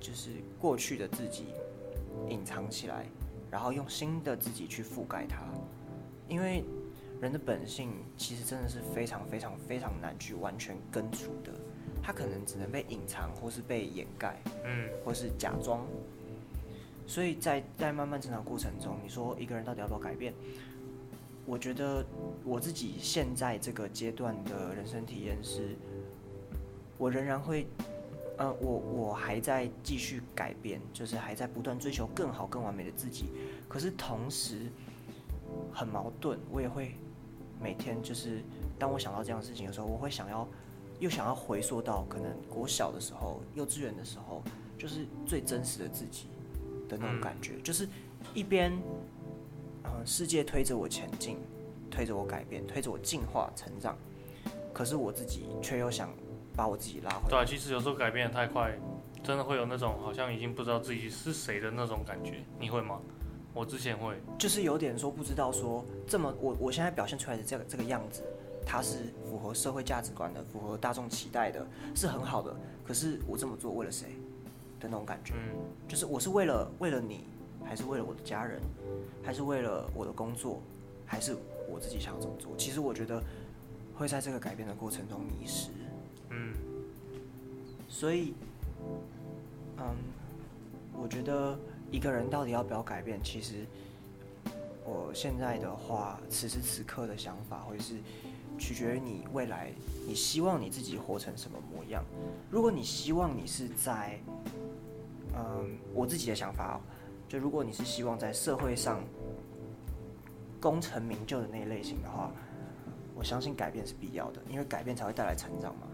[0.00, 1.48] 就是过去的自己
[2.30, 3.04] 隐藏起来，
[3.50, 5.42] 然后用新的自己去覆盖它，
[6.28, 6.64] 因为。
[7.20, 11.52] 人的本性其实真的是非常非常非常难去完全根除的，
[12.02, 15.86] 它可能只能被隐藏或是被掩盖，嗯，或是假装。
[17.06, 20.32] 所以在在慢慢成长过程中，你说一个人到底要不要改变？
[21.44, 22.04] 我觉得
[22.44, 25.76] 我自己现在这个阶段的人生体验是，
[26.96, 27.66] 我仍然会，
[28.36, 33.24] 呃，我我还在继续改变，就是还在不断追求更好、更完美的自己。
[33.68, 34.70] 可是同时
[35.72, 36.94] 很矛盾，我也会
[37.60, 38.42] 每天就是
[38.78, 40.48] 当我想到这样的事情的时候，我会想要
[40.98, 44.42] 又想要回溯到可能国小的时候、幼稚园的时候，
[44.78, 46.26] 就是最真实的自己
[46.88, 47.88] 的那种感觉，就是
[48.34, 48.72] 一边
[49.82, 51.36] 呃世界推着我前进，
[51.90, 53.96] 推着我改变，推着我进化成长，
[54.72, 56.10] 可是我自己却又想
[56.56, 57.28] 把我自己拉回来。
[57.28, 58.72] 对啊，其实有时候改变的太快，
[59.22, 62.42] 真的会有那种好像已经不知道自己是谁的那种感觉。
[62.58, 63.00] 你会吗？
[63.52, 68.22] 我之前会，就是有点说不知道说这么我我现在表现出来的这个这个样子，
[68.64, 72.54] 它是符合社会价值观的，符合大众期待的，是很好的。
[72.86, 74.10] 可是我这么做为了谁
[74.78, 75.56] 的那种感觉，嗯，
[75.88, 77.24] 就是我是为了为了你，
[77.64, 78.60] 还是为了我的家人，
[79.22, 80.60] 还是为了我的工作，
[81.04, 81.36] 还是
[81.68, 82.52] 我自己想要这么做？
[82.56, 83.22] 其实我觉得
[83.94, 85.70] 会在这个改变的过程中迷失。
[86.30, 86.54] 嗯，
[87.88, 88.34] 所以，
[89.76, 89.84] 嗯，
[90.92, 91.58] 我觉得
[91.90, 93.66] 一个人到底要不要改变，其实
[94.84, 97.96] 我现在的话，此时此刻的想法会是
[98.58, 99.72] 取决于你未来，
[100.06, 102.04] 你希望你自己活成什么模样。
[102.50, 104.18] 如果你希望你是在，
[105.34, 106.80] 嗯，我自己的想法哦，
[107.28, 109.02] 就如果你是希望在社会上
[110.60, 112.32] 功成名就的那一类型的话，
[113.14, 115.86] 我相信改变是必要的，因为改变才会带来成长嘛。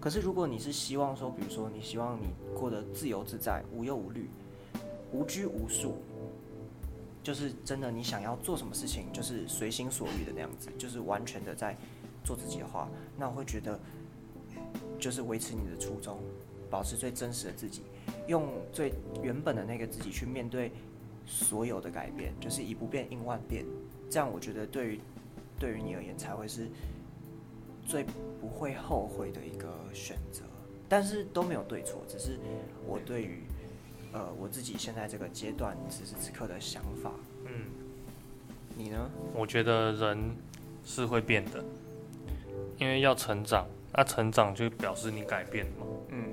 [0.00, 4.28] 可是如果你是希望说，比如说你希望你过得自由自在、无忧无虑、
[5.12, 5.96] 无拘无束，
[7.22, 11.76] 就是真的你想要做什么事情就是随心所欲的那样子，就是完全的在
[12.24, 13.78] 做自己的话，那我会觉得
[14.98, 16.18] 就是维持你的初衷，
[16.70, 17.82] 保持最真实的自己，
[18.26, 20.72] 用最原本的那个自己去面对
[21.26, 23.64] 所有的改变，就是以不变应万变，
[24.08, 25.00] 这样我觉得对于
[25.58, 26.68] 对于你而言才会是
[27.84, 28.04] 最
[28.40, 30.42] 不会后悔的一个选择。
[30.88, 32.38] 但是都没有对错，只是
[32.86, 33.44] 我对于
[34.12, 37.12] 呃我自己现在这个阶段此时此刻的想法。
[37.46, 37.66] 嗯，
[38.76, 39.10] 你呢？
[39.34, 40.36] 我觉得人
[40.84, 41.64] 是会变的，
[42.78, 45.86] 因为要成长，那成长就表示你改变嘛。
[46.10, 46.24] 嗯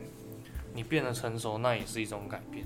[0.73, 2.65] 你变得成熟，那也是一种改变。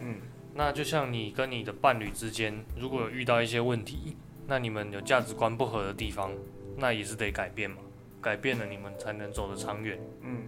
[0.00, 0.16] 嗯
[0.54, 6.30] 那就像你跟你的伴侣之间，如果有遇到一些问题，那你们有价值观不合的地方，
[6.76, 7.78] 那也是得改变嘛。
[8.20, 9.98] 改变了，你们才能走得长远。
[10.20, 10.42] 嗯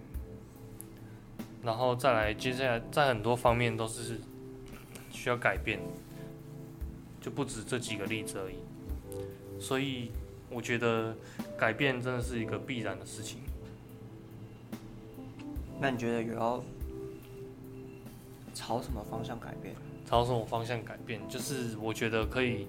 [1.65, 4.21] 然后再来，接下来在很多方面都是
[5.11, 5.79] 需要改变，
[7.19, 8.55] 就不止这几个例子而已。
[9.59, 10.11] 所以
[10.49, 11.15] 我觉得
[11.57, 13.39] 改变真的是一个必然的事情。
[15.81, 16.63] 那你觉得有要
[18.53, 19.75] 朝什么方向改变？
[20.05, 21.19] 朝什么方向改变？
[21.27, 22.67] 就是我觉得可以，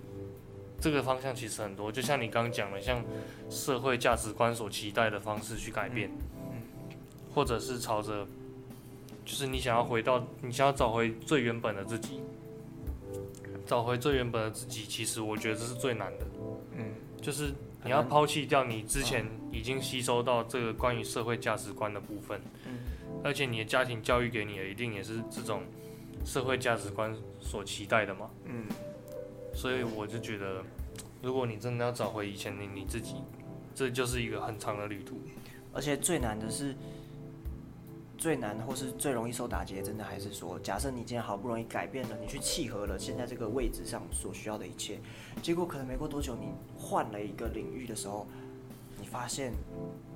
[0.81, 3.05] 这个方向其实很多，就像你刚刚讲的，像
[3.51, 6.11] 社会价值观所期待的方式去改变，
[7.35, 8.27] 或者是朝着，
[9.27, 12.21] 就是你想要回到，你想要找回最原本的自己，
[13.67, 16.27] 找回最原本的自己，其实我觉得这是最难的，
[16.77, 16.95] 嗯。
[17.21, 22.79] 就是你要抛弃掉你之前已经吸收到这个关于社会价值观的部分，嗯。
[23.25, 25.63] 而且你的家庭教育给你的一定也是这种
[26.25, 28.31] 社会价值观所期待的嘛。
[28.45, 28.67] 嗯。
[29.53, 30.63] 所以我就觉得，
[31.21, 33.17] 如果你真的要找回以前的你自己，
[33.75, 35.21] 这就是一个很长的旅途。
[35.73, 36.77] 而且最难的是，
[38.27, 44.99] 最难或是最容易受打击，真的还是说，假设你今天好不容易改变了，你去契合了现在这个位置上所需要的一切，
[45.41, 48.27] 结果可能没过多久，你换了一个领域的时候，
[49.01, 49.53] 你发现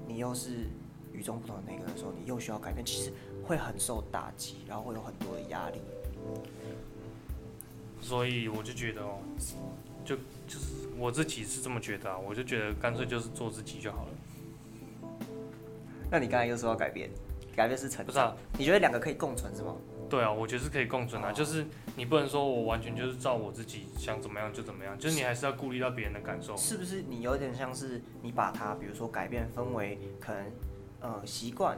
[0.09, 0.67] 你又是
[1.13, 3.13] 与众不同的那个的时候，你又需要改变，其实
[3.45, 5.79] 会很受打击，然后会有很多的压力。
[8.01, 9.21] 所以我就觉得哦，
[10.05, 10.17] 就
[10.49, 14.13] 就是我自己是这么觉得啊，我就觉得干脆就是做自己就好了。
[16.11, 17.09] 那你刚才又说要改变，
[17.61, 19.77] 改变是成不是啊，你觉得两个可以共存是吗？
[20.09, 26.57] 对啊，我觉得是可以共存啊，哦就是你不能说我完全就是照我自己想怎么样就怎么样，就是你还是要顾虑到别人的感受。
[26.57, 30.47] 是不是你有点像是你把它，比如说改变分为可能
[31.01, 31.77] 呃习惯，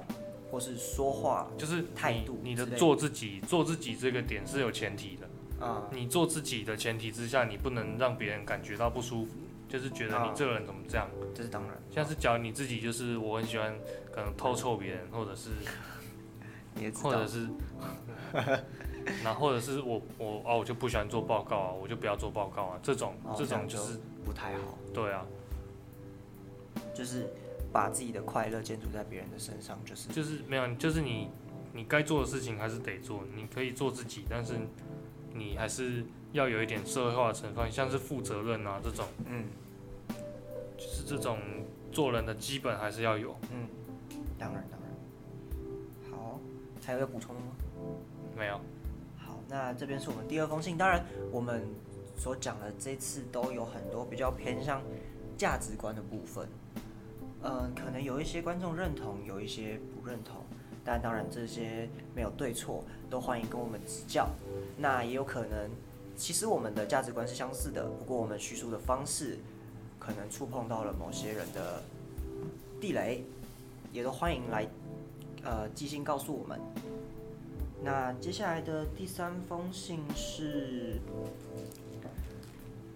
[0.52, 5.66] 或是说话，就是你态度你的之类的做自己，做自己这个点是有前提的。
[5.66, 9.32] 啊、你做自己的前提之下，你不能让别人感觉到不舒服，
[9.72, 11.08] 就是觉得你啊这个人怎么这样。
[11.34, 13.74] 这是当然，像是假如你自己就是我很喜欢
[14.14, 15.48] 可能偷臭别人，或者是
[16.76, 17.48] 你也知道，或者是，
[19.24, 25.24] 那或者是我我哦我就不喜欢做报告啊，我就不要做报告啊，这种、这哦这样就种就是不太好，对啊，
[26.94, 27.32] 就是
[27.72, 31.30] 把自己的快乐建筑在别人的身上，就是就是没有，就是你
[31.72, 34.52] 你该做的事情还是得做，你可以做自己，但是
[35.32, 39.44] 你还是要有一点社会化的成分，像是负责任啊这种，嗯
[40.82, 41.38] 就是这种
[41.92, 43.36] 做人的基本还是要有。
[43.52, 43.68] 嗯，
[44.36, 46.10] 当然当然。
[46.10, 46.40] 好，
[46.84, 47.52] 还有要补充的吗？
[48.36, 48.60] 没有。
[49.16, 50.76] 好，那这边是我们第二封信。
[50.76, 51.64] 当然，我们
[52.16, 54.82] 所讲的这次都有很多比较偏向
[55.36, 56.48] 价值观的部分。
[57.44, 60.44] 嗯，可能有一些观众认同，有一些不认同。
[60.84, 64.28] 但当然，这些没有对错，都欢迎跟我们指教。
[64.76, 65.70] 那也有可能，
[66.16, 69.38] 其实我们的价值观是相似的，不过我们叙述的方式
[70.04, 71.80] 可能触碰到了某些人的
[72.80, 73.22] 地雷，
[73.92, 74.66] 也都欢迎来
[75.44, 76.58] 呃寄信告诉我们。
[77.84, 81.00] 那接下来的第三封信是，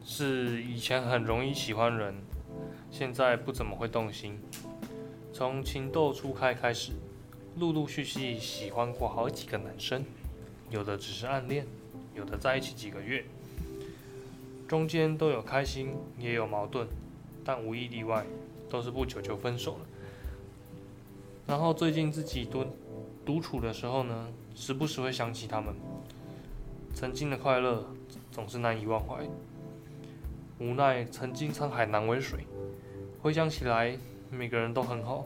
[0.04, 2.12] 是以前很容易喜欢人，
[2.90, 4.40] 现在不怎么会动心。
[5.32, 6.90] 从情窦初开开始。
[7.58, 10.04] 陆陆续续喜欢过好几个男生，
[10.68, 11.66] 有的只是暗恋，
[12.14, 13.24] 有的在一起几个月，
[14.68, 16.88] 中间都有开心也有矛盾，
[17.44, 18.24] 但无一例外
[18.68, 19.86] 都是不久就分手了。
[21.46, 22.66] 然后最近自己独
[23.24, 25.72] 独处的时候呢，时不时会想起他们，
[26.92, 27.86] 曾经的快乐
[28.32, 29.24] 总是难以忘怀，
[30.58, 32.44] 无奈曾经沧海难为水，
[33.22, 33.96] 回想起来
[34.30, 35.24] 每个人都很好。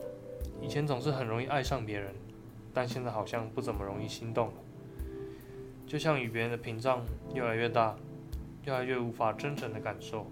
[0.61, 2.13] 以前总是很容易爱上别人，
[2.71, 4.53] 但现在好像不怎么容易心动了。
[5.87, 7.97] 就像与别人的屏障越来越大，
[8.65, 10.25] 越来越无法真诚的感受。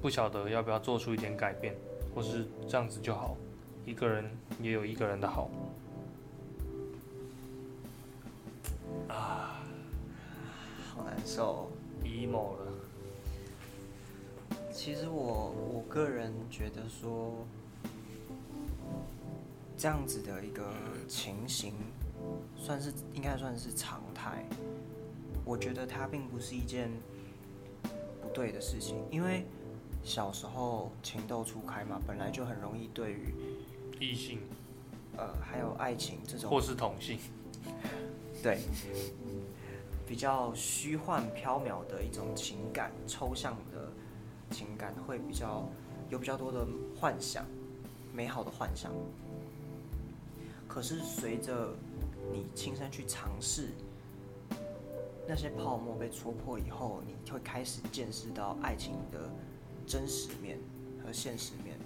[0.00, 1.74] 不晓得要不要做出一点改变，
[2.14, 3.36] 或是这样子就好。
[3.84, 4.30] 一个人
[4.60, 5.50] 也有一个人的好。
[9.08, 9.62] 啊，
[10.94, 11.70] 好难受
[12.04, 12.66] ，emo 了。
[14.72, 17.46] 其实我我个人觉得说。
[19.80, 20.72] 这样子的一个
[21.06, 21.72] 情形，
[22.56, 24.44] 算是应该算是常态。
[25.48, 26.90] 我觉得它并不是一件
[28.20, 29.46] 不对的事情，因为
[30.04, 33.32] 小时候情窦初开嘛，本来就很容易对于
[33.98, 34.40] 异性，
[35.16, 37.18] 呃，还有爱情这种，或是同性，
[38.42, 38.58] 对，
[40.06, 43.90] 比较虚幻缥缈的一种情感，抽象的
[44.50, 45.66] 情感会比较
[46.10, 46.66] 有比较多的
[47.00, 47.46] 幻想，
[48.12, 48.92] 美好的幻想。
[50.68, 51.74] 可是随着
[52.30, 53.70] 你亲身去尝试，
[55.28, 59.30] 那些泡沫被戳破以后，你会开始见识到爱情的
[59.86, 60.58] 真实面
[61.04, 61.76] 和现实面。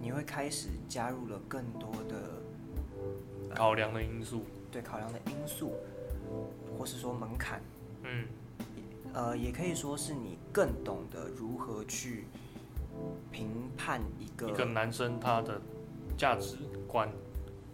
[0.00, 5.72] 你会开始加入了更多的考量的因素，对考量的因素，
[6.78, 7.60] 或是说门槛，
[8.04, 8.26] 嗯，
[9.12, 12.24] 呃，也可以说是你更懂得如何去
[13.32, 15.60] 评判一个一个男生他的
[16.16, 16.56] 价值
[16.86, 17.10] 观。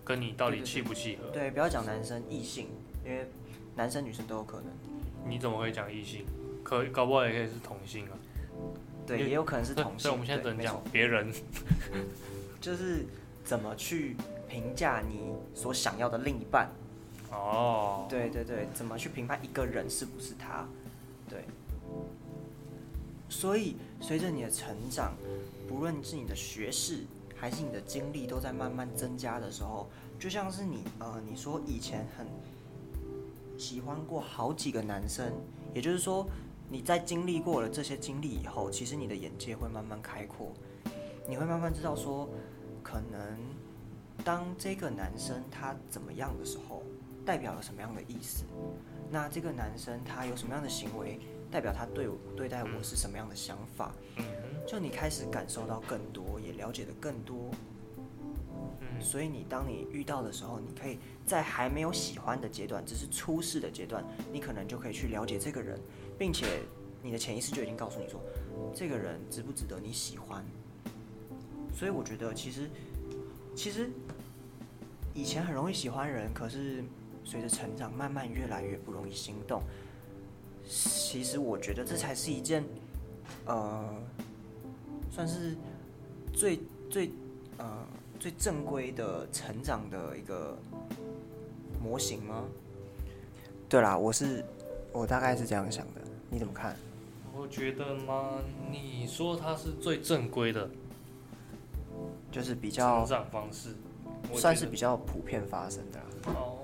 [0.05, 1.29] 跟你到底契不契合？
[1.31, 2.69] 对，不要讲男生异性，
[3.05, 3.29] 因为
[3.75, 4.67] 男生女生都有可能。
[5.29, 6.25] 你怎么会讲异性？
[6.63, 8.13] 可搞不好也可以是同性啊。
[9.07, 9.99] 对，也有可能是同性。
[9.99, 11.33] 所以我们现在只能讲别人。
[12.61, 13.05] 就是
[13.45, 14.17] 怎么去
[14.49, 16.71] 评价你所想要的另一半？
[17.31, 18.07] 哦。
[18.09, 20.67] 对对对，怎么去评判一个人是不是他？
[21.29, 21.45] 对。
[23.29, 25.15] 所以随着你的成长，
[25.69, 27.05] 不论是你的学识。
[27.39, 29.87] 还是你的经历都在慢慢增加的时候，
[30.19, 32.27] 就像是你呃，你说以前很
[33.59, 35.33] 喜欢过好几个男生，
[35.75, 36.27] 也就是说
[36.69, 40.53] 你在经历过了这些经历以后，其实你的眼界会慢慢开阔，
[41.29, 42.29] 你会慢慢知道说，
[42.83, 43.39] 可能
[44.25, 46.83] 当这个男生他怎么样的时候，
[47.25, 48.45] 代表了什么样的意思？
[49.11, 53.93] 那这个男生他有什么样的行为，代表他对我对待我是什么样的想法？
[54.67, 57.51] 就你开始感受到更多，也了解的更多，
[58.81, 65.81] 嗯，所以你当你遇到的时候，你可以在还没有喜欢的阶段，只是初试的阶段，你可能就可以去了解这个人，
[66.19, 66.61] 并且
[67.03, 68.21] 你的潜意识就已经告诉你说，
[68.75, 70.45] 这个人值不值得你喜欢。
[71.73, 72.71] 所以我觉得，其实
[73.55, 73.91] 其实
[75.15, 76.85] 以前很容易喜欢人，可是
[77.25, 79.63] 随着成长，慢慢越来越不容易心动。
[80.65, 82.65] 其实我觉得这才是一件，
[83.47, 83.95] 呃。
[85.09, 85.57] 算是
[86.31, 87.11] 最最
[87.57, 87.87] 呃
[88.27, 90.59] 最正规的成长的一个
[91.81, 92.43] 模型吗？
[93.69, 94.45] 对啦，我是
[94.93, 96.75] 我大概是这样想的，你怎么看？
[97.33, 98.43] 我觉得吗？
[98.69, 100.69] 你说它是最正规的，
[102.33, 103.77] 就是比较成长方式，
[104.35, 106.01] 算是比较普遍发生的。
[106.33, 106.59] 哦，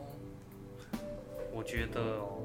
[1.54, 2.00] 我觉得。
[2.00, 2.42] 嗯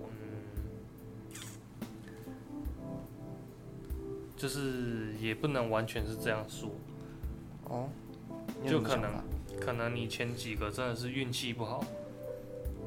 [4.36, 6.70] 就是也不能完全是这样说，
[7.64, 7.90] 哦，
[8.68, 9.12] 就可能
[9.60, 11.84] 可能你前几个真的是运气不好，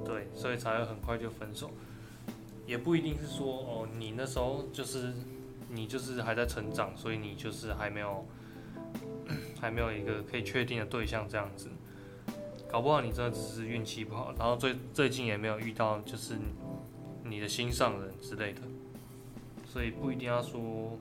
[0.05, 1.71] 对，所以才会很快就分手，
[2.67, 5.13] 也不一定是说哦，你那时候就是
[5.71, 8.27] 你就是还在成长，所以你就是还没有
[9.61, 11.69] 还没有一个可以确定的对象这样子，
[12.71, 16.37] 搞不好你真的只是运气不好，然后最最近也没有遇到就是
[17.25, 18.61] 你的心上人之类的，
[19.67, 20.99] 所以不一定要说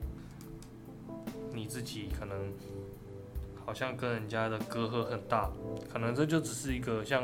[1.54, 2.54] 你自己可能
[3.70, 5.48] 好像跟人家的隔阂很大，
[5.94, 7.24] 可能这就只是一个像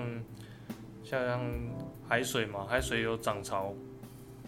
[1.03, 1.41] 像
[2.07, 3.73] 海水嘛，海水有涨潮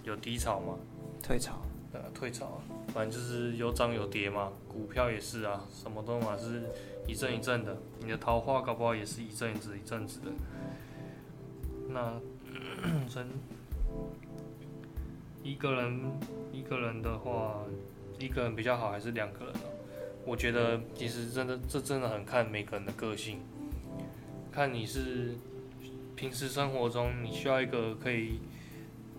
[0.03, 0.77] 有低潮嘛，
[1.23, 1.59] 退潮，
[1.93, 6.65] 呃退潮，反正就是有涨有跌嘛，股票也是啊，什么都嘛是
[7.07, 10.27] 一阵一阵的，你的桃花搞不好也是一阵子一阵子的。
[11.89, 12.13] 那
[13.09, 13.27] 真
[15.41, 15.99] 一个人
[16.51, 17.63] 一个人的话，
[18.19, 19.61] 一个人比较好还是两个人呢、
[20.28, 23.39] 我觉得其实真的这真的很看每个人的个性，
[24.51, 25.36] 看你是
[26.17, 28.41] 平时生活中你需要一个可以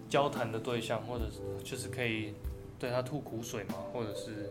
[0.06, 2.34] 交谈的对象，或者是就是可以
[2.78, 4.50] 对他吐苦水嘛，或者是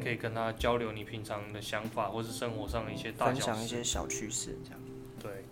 [0.00, 4.80] 可以跟他交流你平常的想法，或是生活上的一些大分小一些小趣事，这样。
[5.20, 5.44] 对，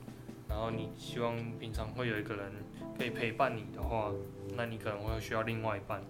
[0.48, 2.52] 然后你希望平常会有一个人
[2.96, 4.12] 可以陪伴你的话，
[4.54, 6.00] 那你可能会需要另外一半。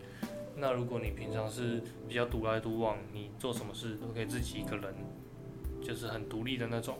[0.61, 4.95] 那如果你平常是比较独来独往，你做什么事都可以自己一个人，
[5.81, 6.99] 就是很独立的那种，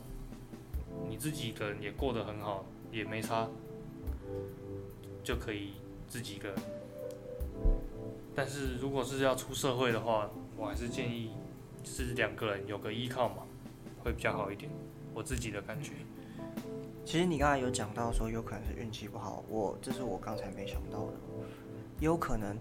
[1.09, 3.49] 你自己一个人也过得很好，也没差，
[5.23, 5.73] 就可以
[6.07, 6.57] 自己一个人。
[8.33, 11.31] 但是如果是要出社会的话，我还是建议
[11.83, 13.43] 是两个人有个依靠嘛，
[14.03, 14.71] 会比较好一点。
[15.13, 15.91] 我自己的感觉。
[17.03, 21.13] 其实你刚才有讲到说有可能是运气不好，我这是我刚才没想到的，
[21.99, 22.55] 有可能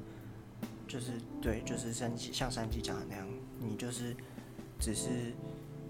[0.88, 3.28] 就是对，就是山鸡像山鸡讲的那样，
[3.60, 4.16] 你就是
[4.80, 5.34] 只是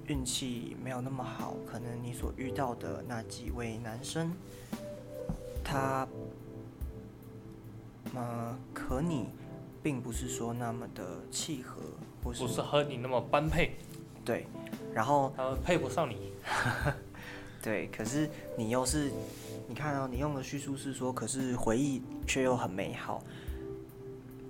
[0.09, 4.33] 运气没有那么好，可能你所遇到的那几位男生，
[5.63, 6.07] 他，
[8.13, 9.29] 呃，和你
[9.83, 11.81] 并不是说那么的契合，
[12.21, 13.77] 不是不是和你那么般配，
[14.25, 14.47] 对，
[14.93, 16.33] 然后他们配不上你。
[17.63, 19.13] 对，可是你又是，
[19.69, 23.23] 你看哦，你用的叙述是说，可是回忆却又很美好。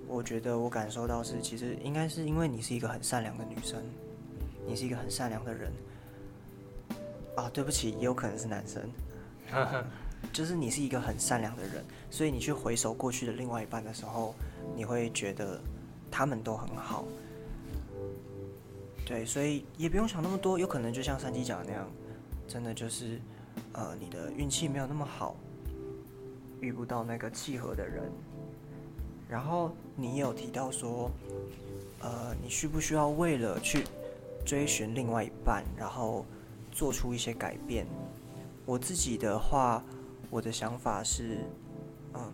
[0.09, 3.79] 我觉得我感受到是，其实应该是因为你是一个很善良的女生，
[4.67, 5.71] 你是一个很善良的人。
[7.35, 8.81] 啊，对不起，也有可能是男生，
[10.33, 14.35] 就是你是一个很善良的人，所以你去回首过去的另外一半的时候，
[14.75, 15.61] 你会觉得
[16.11, 17.05] 他们都很好。
[19.05, 21.89] 对，所以也不用想那么多，有可能就像三七讲的那样，
[22.47, 23.21] 真的就是，
[23.71, 25.35] 呃，你的运气没有那么好，
[26.59, 28.11] 遇不到那个契合的人。
[29.29, 31.11] 然后你有提到说，
[31.99, 33.83] 呃，你需不需要为了去
[34.43, 36.25] 追寻另外一半，然后
[36.71, 37.85] 做出一些改变？
[38.65, 39.83] 我自己的话，
[40.31, 41.39] 我的想法是，
[42.15, 42.33] 嗯，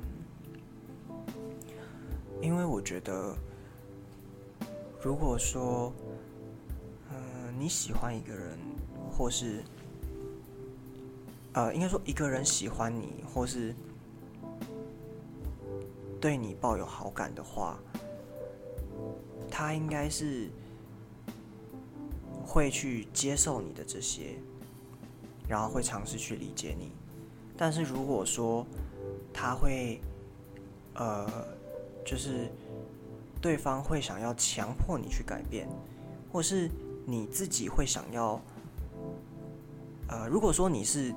[2.42, 3.36] 因为我觉得，
[5.02, 5.92] 如果说，
[7.12, 8.58] 嗯、你喜欢一个人，
[9.12, 9.64] 或是，
[11.54, 13.74] 呃，应该说一个人喜欢你，或是
[16.20, 17.78] 对你抱有好感的话，
[19.50, 20.50] 他应该是
[22.44, 24.36] 会去接受你的这些，
[25.48, 26.92] 然后会尝试去理解你。
[27.58, 28.66] 但是如果说
[29.34, 30.02] 他会，
[30.96, 31.28] 呃，
[32.06, 32.50] 就是
[33.42, 35.68] 对方会想要强迫你去改变，
[36.32, 36.70] 或是
[37.06, 38.42] 你自己会想要，
[40.08, 41.14] 呃，如果说你是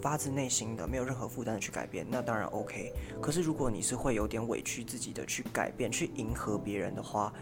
[0.00, 2.92] 发自内心的，没有任何负担的去改变，那当然 OK。
[3.20, 7.32] 可是如果你是会有点委屈自己的去改变，去迎合别人的话，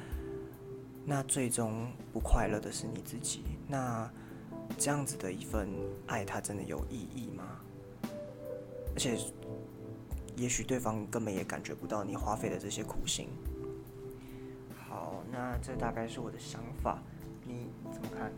[1.05, 3.45] 那最终不快乐的是你自己。
[3.69, 4.11] 那
[4.79, 5.69] 这样子的一份
[6.07, 7.61] 爱，它真的有意义吗？
[8.95, 9.19] 而且，
[10.37, 13.29] 也许对方根本也感觉不到你花费的这些苦心。
[14.89, 17.03] 好，那这大概是我的想法，
[17.45, 18.33] 你怎么看？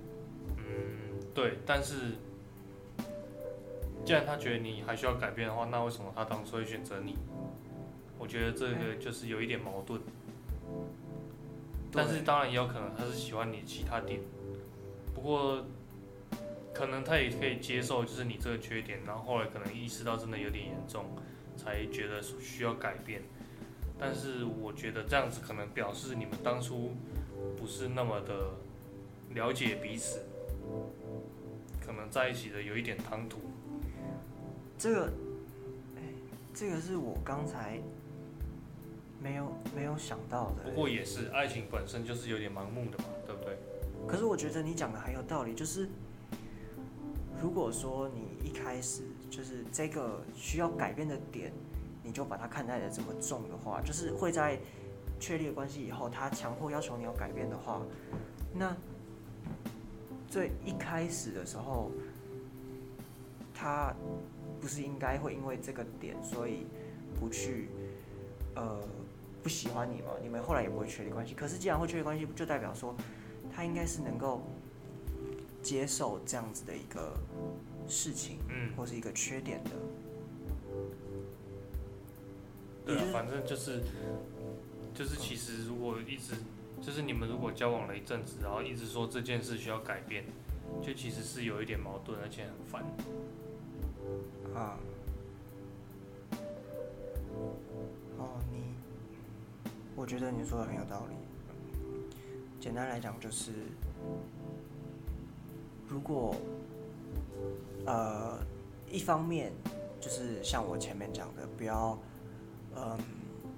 [0.56, 2.16] 嗯，对，但是
[4.06, 7.16] 既然他觉得你还需要改变的话，那为什么他当初会选择你？
[8.20, 10.00] 我觉得这个就是有一点矛盾。
[11.90, 14.20] 但是当然也有可能他是喜欢你其他点，
[15.12, 15.64] 不过
[16.72, 21.06] 可能他也可以接受，就是你这个缺点，然后后来可能意识到真的有点严重，
[21.56, 23.22] 才觉得需要改变。
[23.98, 26.92] 但是我觉得这样子可能表示你们当初
[27.56, 28.52] 不是那么的
[29.34, 30.26] 了解彼此，
[31.84, 33.40] 可能在一起的有一点唐突。
[34.78, 35.12] 这个，
[35.96, 36.02] 哎，
[36.54, 37.80] 这个是我刚才
[39.22, 40.64] 没有没有想到的。
[40.64, 43.58] 不过也是，爱情本身就是有点盲目的嘛，对不对？
[44.06, 45.88] 可是我觉得你讲的很有道理，就是
[47.42, 51.52] 如果说你一开始就是这个需要改变的点，
[52.02, 54.58] 你就把它看待的这么重的话，就是会在
[55.18, 57.82] 确立关系以后，他强迫要求你要改变的话，
[58.52, 58.76] 那
[60.28, 61.90] 最一开始的时候，
[63.54, 63.94] 他
[64.60, 66.66] 不是应该会因为这个点，所以
[67.18, 67.68] 不去
[68.54, 68.80] 呃
[69.42, 70.12] 不喜欢你吗？
[70.22, 71.34] 你们后来也不会确立关系。
[71.34, 72.94] 可是既然会确立关系，就代表说
[73.54, 74.42] 他应该是能够
[75.62, 77.16] 接受这样子的一个
[77.88, 79.70] 事情，嗯，或是一个缺点的。
[82.84, 83.82] 对啊反正就是
[84.94, 86.34] 就是其实如果一直
[86.80, 90.24] 就是你们如果交往了一阵子，然后一直说这件事需要改变，
[90.82, 92.84] 就其实是有一点矛盾，而且很烦。
[94.54, 94.78] 啊。
[98.18, 98.74] 哦，你，
[99.94, 101.16] 我觉得你说的很有道理。
[102.58, 103.52] 简单来讲就是，
[105.88, 106.34] 如果，
[107.84, 108.38] 呃，
[108.90, 109.52] 一方面
[110.00, 111.96] 就是像我前面讲的，不要，
[112.74, 112.98] 嗯，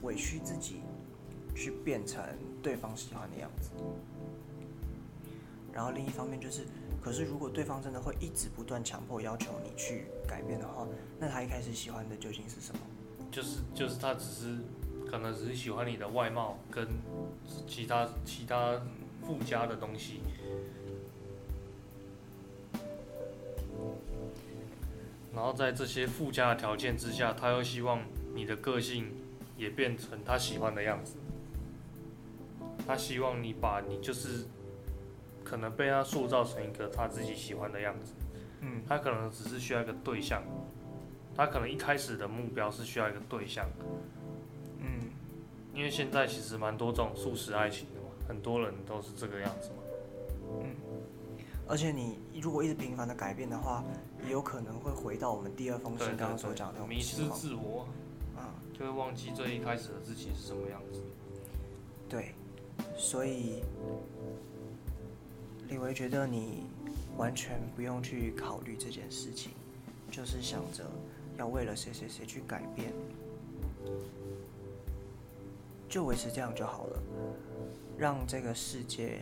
[0.03, 0.83] 委屈自己，
[1.55, 2.23] 去变成
[2.63, 3.71] 对方喜欢的样子。
[5.79, 6.63] 然后另一方面就是，
[7.01, 10.85] 可是如果对方真的会一直不断强迫要求你去改变的话，
[11.21, 12.81] 那他一开始喜欢的究竟是什么？
[13.31, 14.59] 就是就是他只是
[15.09, 16.85] 可能只是喜欢你的外貌跟
[17.69, 18.83] 其他其他
[19.23, 20.21] 附加的东西。
[25.33, 28.03] 然后在这些附加的条件之下，他又希望
[28.35, 29.13] 你的个性
[29.57, 31.19] 也变成他喜欢的样子。
[32.85, 34.45] 他希望你把你就是
[35.49, 38.13] 可能被他塑造成一个他自己喜欢的样子。
[38.61, 40.43] 嗯他可能只是需要一个对象，
[41.37, 43.69] 他可能一开始的目标是需要一个对象，
[44.81, 45.11] 嗯，
[45.73, 49.77] 因为现在其实蛮多这种素食爱情的嘛，很多人都是这个样子嘛。
[50.63, 50.77] 嗯
[51.71, 53.85] 而且你如果一直频繁的改变的话，
[54.25, 57.29] 也有可能会回到我们第二封信刚刚所讲的那种迷失。
[57.29, 57.87] 自我，
[58.35, 61.03] 啊，就会忘记最一开始的自己是什么样子。
[62.09, 62.35] 对，
[62.97, 63.63] 所以
[65.69, 66.65] 李维觉得你
[67.17, 69.53] 完全不用去考虑这件事情，
[70.11, 70.85] 就是想着
[71.37, 72.91] 要为了谁谁谁去改变，
[75.89, 77.03] 就维持这样就好了，
[77.99, 79.21] 让这个世界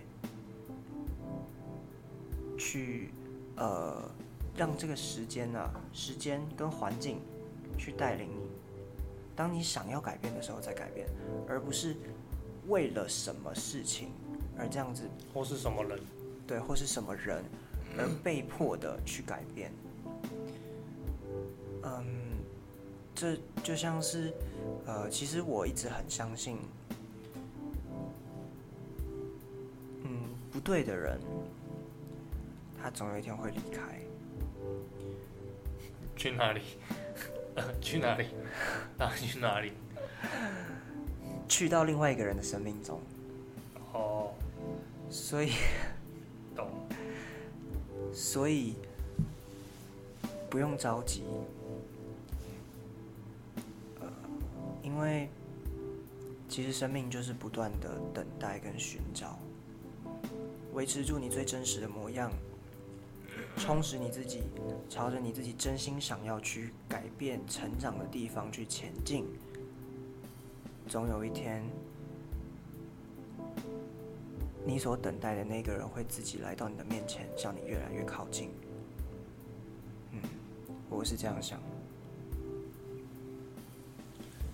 [2.56, 3.10] 去
[3.56, 4.08] 呃，
[4.56, 5.58] 让这个时间呢、
[5.92, 7.18] 时间跟环境
[7.76, 8.46] 去带领你。
[9.34, 11.08] 当你想要改变的时候再改变，
[11.48, 11.96] 而不是
[12.68, 14.10] 为了什么事情
[14.56, 15.02] 而这样子
[15.34, 16.00] 或是什么人，
[16.46, 17.42] 对，或是什么人
[17.98, 19.72] 而被迫的去改变。
[21.82, 22.04] 嗯，
[23.14, 24.32] 这就像是
[24.86, 26.58] 呃，其实我一直很相信，
[30.02, 30.20] 嗯，
[30.52, 31.18] 不对的人，
[32.80, 34.00] 他总有一天会离开。
[36.16, 36.62] 去哪里？
[37.80, 38.26] 去哪里？
[38.98, 39.72] 那去哪里？
[41.48, 43.00] 去到另外一个人的生命中，
[43.92, 44.32] 哦，
[45.10, 45.56] 所以懂。
[48.18, 48.74] 所以
[50.48, 51.22] 不用着急，
[54.00, 54.10] 呃，
[54.82, 55.28] 因为
[56.48, 59.38] 其实生命就是不断的等待跟寻找，
[60.72, 62.32] 维持住你最真实的模样，
[63.58, 64.44] 充实你自己，
[64.88, 69.26] 朝着你自己真心想要去改变、成长的地方去前进，
[70.88, 71.62] 总有一天。
[74.66, 78.50] 你所等待的那个人会自己来到你的面前，向你越来越靠近。
[80.10, 80.18] 嗯，
[80.90, 81.60] 我是这样想。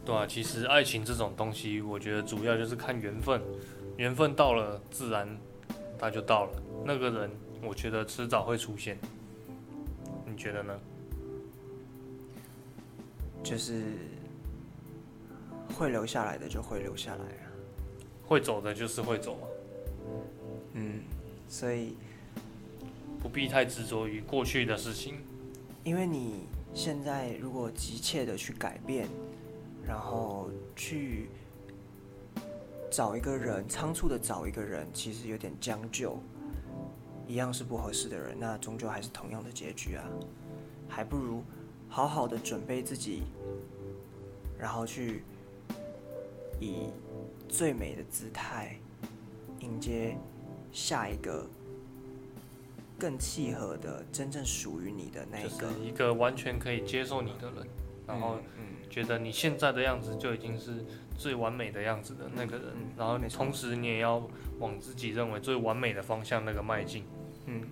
[0.04, 3.40] 对啊，其实爱情这种东西，我觉得主要就是看缘分，
[3.96, 5.26] 缘分到了，自然
[5.98, 6.62] 它就到了。
[6.84, 7.30] 那个人，
[7.62, 8.98] 我觉得迟早会出现。
[10.26, 10.78] 你觉得呢？
[13.42, 13.84] 就是
[15.74, 17.48] 会留下来的就会留下来啊。
[18.26, 19.46] 会走的就是会走嘛，
[20.74, 21.00] 嗯，
[21.48, 21.96] 所以
[23.20, 25.16] 不必太执着于过去的事情。
[25.84, 29.08] 因为你现在如果急切的去改变，
[29.86, 31.28] 然后去
[32.90, 36.18] 找一个人，仓促的找一个人，其实有点将就，
[37.26, 40.04] 一样是不合适的人，那终究还是同样的结局啊。
[40.88, 41.42] 还不如
[41.88, 43.22] 好好的准备自己，
[44.58, 45.24] 然后去
[46.60, 46.90] 以
[47.48, 48.76] 最美的姿态
[49.62, 50.16] 迎接
[50.72, 51.48] 下一个
[52.98, 55.72] 更契合的、真正属于你的那就是一个。
[55.88, 57.66] 一个完全可以接受你的人，
[58.06, 60.84] 然后嗯，觉得你现在的样子就已经是
[61.16, 64.22] 最完美的样子的那个人嗯，然后你同时你也要
[64.58, 67.04] 往自己认为最完美的方向那个迈进。
[67.46, 67.62] 嗯，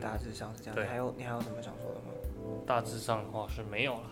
[0.00, 0.74] 大致上是这样。
[0.74, 2.62] 对你还有你还有什么想说的吗？
[2.66, 4.10] 大致上的话是没有了。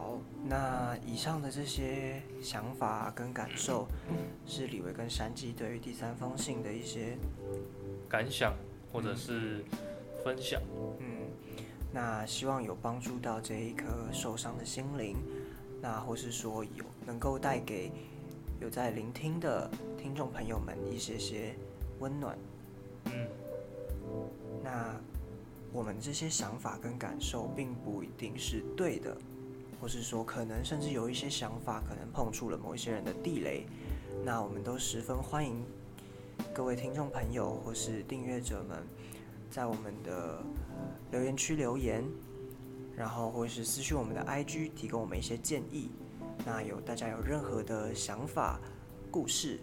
[0.00, 3.86] 好，那以上的这些想法跟感受，
[4.46, 7.18] 是李维跟山鸡对于第三封信的一些
[8.08, 8.54] 感想
[8.90, 9.62] 或者是
[10.24, 10.58] 分享。
[11.00, 11.28] 嗯，
[11.92, 15.18] 那希望有帮助到这一颗受伤的心灵，
[15.82, 17.92] 那或是说有能够带给
[18.58, 21.54] 有在聆听的听众朋友们一些些
[21.98, 22.38] 温暖。
[23.04, 23.28] 嗯，
[24.64, 24.98] 那
[25.74, 29.14] 我们这些想法跟感受并不一定是对的，
[29.80, 33.66] 或是说可能甚至有一些想法可能碰触了某一些人的地雷，
[34.24, 35.64] 那我们都十分欢迎
[36.52, 38.78] 各位听众朋友或是订阅者们
[39.50, 40.42] 在我们的
[41.10, 42.04] 留言区留言，
[42.94, 45.90] 然后或是私讯我们的 IG 提供我们一些建议。
[46.44, 48.60] 那有大家有任何的想法、
[49.10, 49.58] 故事、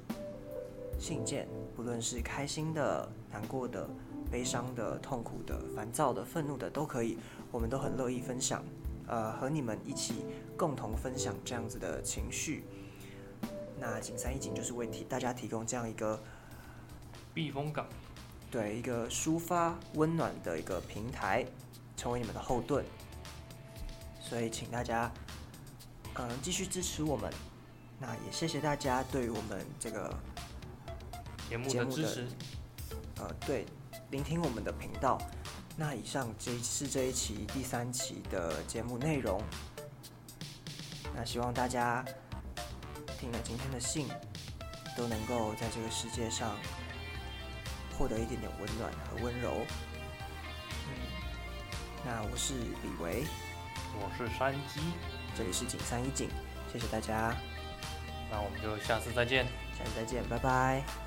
[0.99, 3.87] 信件，不论是开心的、难过的。
[4.29, 7.17] 悲伤的、痛苦的、烦躁的、愤怒的都可以，
[7.49, 8.61] 我们都很乐意分享，
[9.07, 10.25] 呃，和你们一起
[10.57, 12.65] 共同分享这样子的情绪。
[13.79, 16.21] 那景三一景就是为提大家提供这样一个
[17.33, 17.87] 避风港，
[18.51, 21.45] 对，一个抒发温暖的一个平台，
[21.95, 22.83] 成为你们的后盾。
[24.19, 25.11] 所以请大家，
[26.15, 27.31] 嗯，继续支持我们。
[27.99, 30.13] 那也谢谢大家对于我们这个
[31.47, 32.27] 节目的支持。
[33.19, 33.65] 呃，对。
[34.09, 35.17] 聆听我们的频道。
[35.79, 39.39] 那以上这是这一期第三期的节目内容。
[41.15, 42.03] 那希望大家
[43.19, 44.07] 听了今天的信，
[44.97, 46.57] 都能够在这个世界上
[47.95, 49.65] 获得一点点温暖和温柔。
[50.87, 50.93] 嗯，
[52.03, 53.25] 那我是李维，
[53.99, 54.81] 我是山鸡，
[55.35, 56.27] 这里是景山一景，
[56.73, 57.35] 谢谢大家。
[58.31, 59.45] 那我们就下次再见，
[59.77, 61.06] 下次再见，拜拜。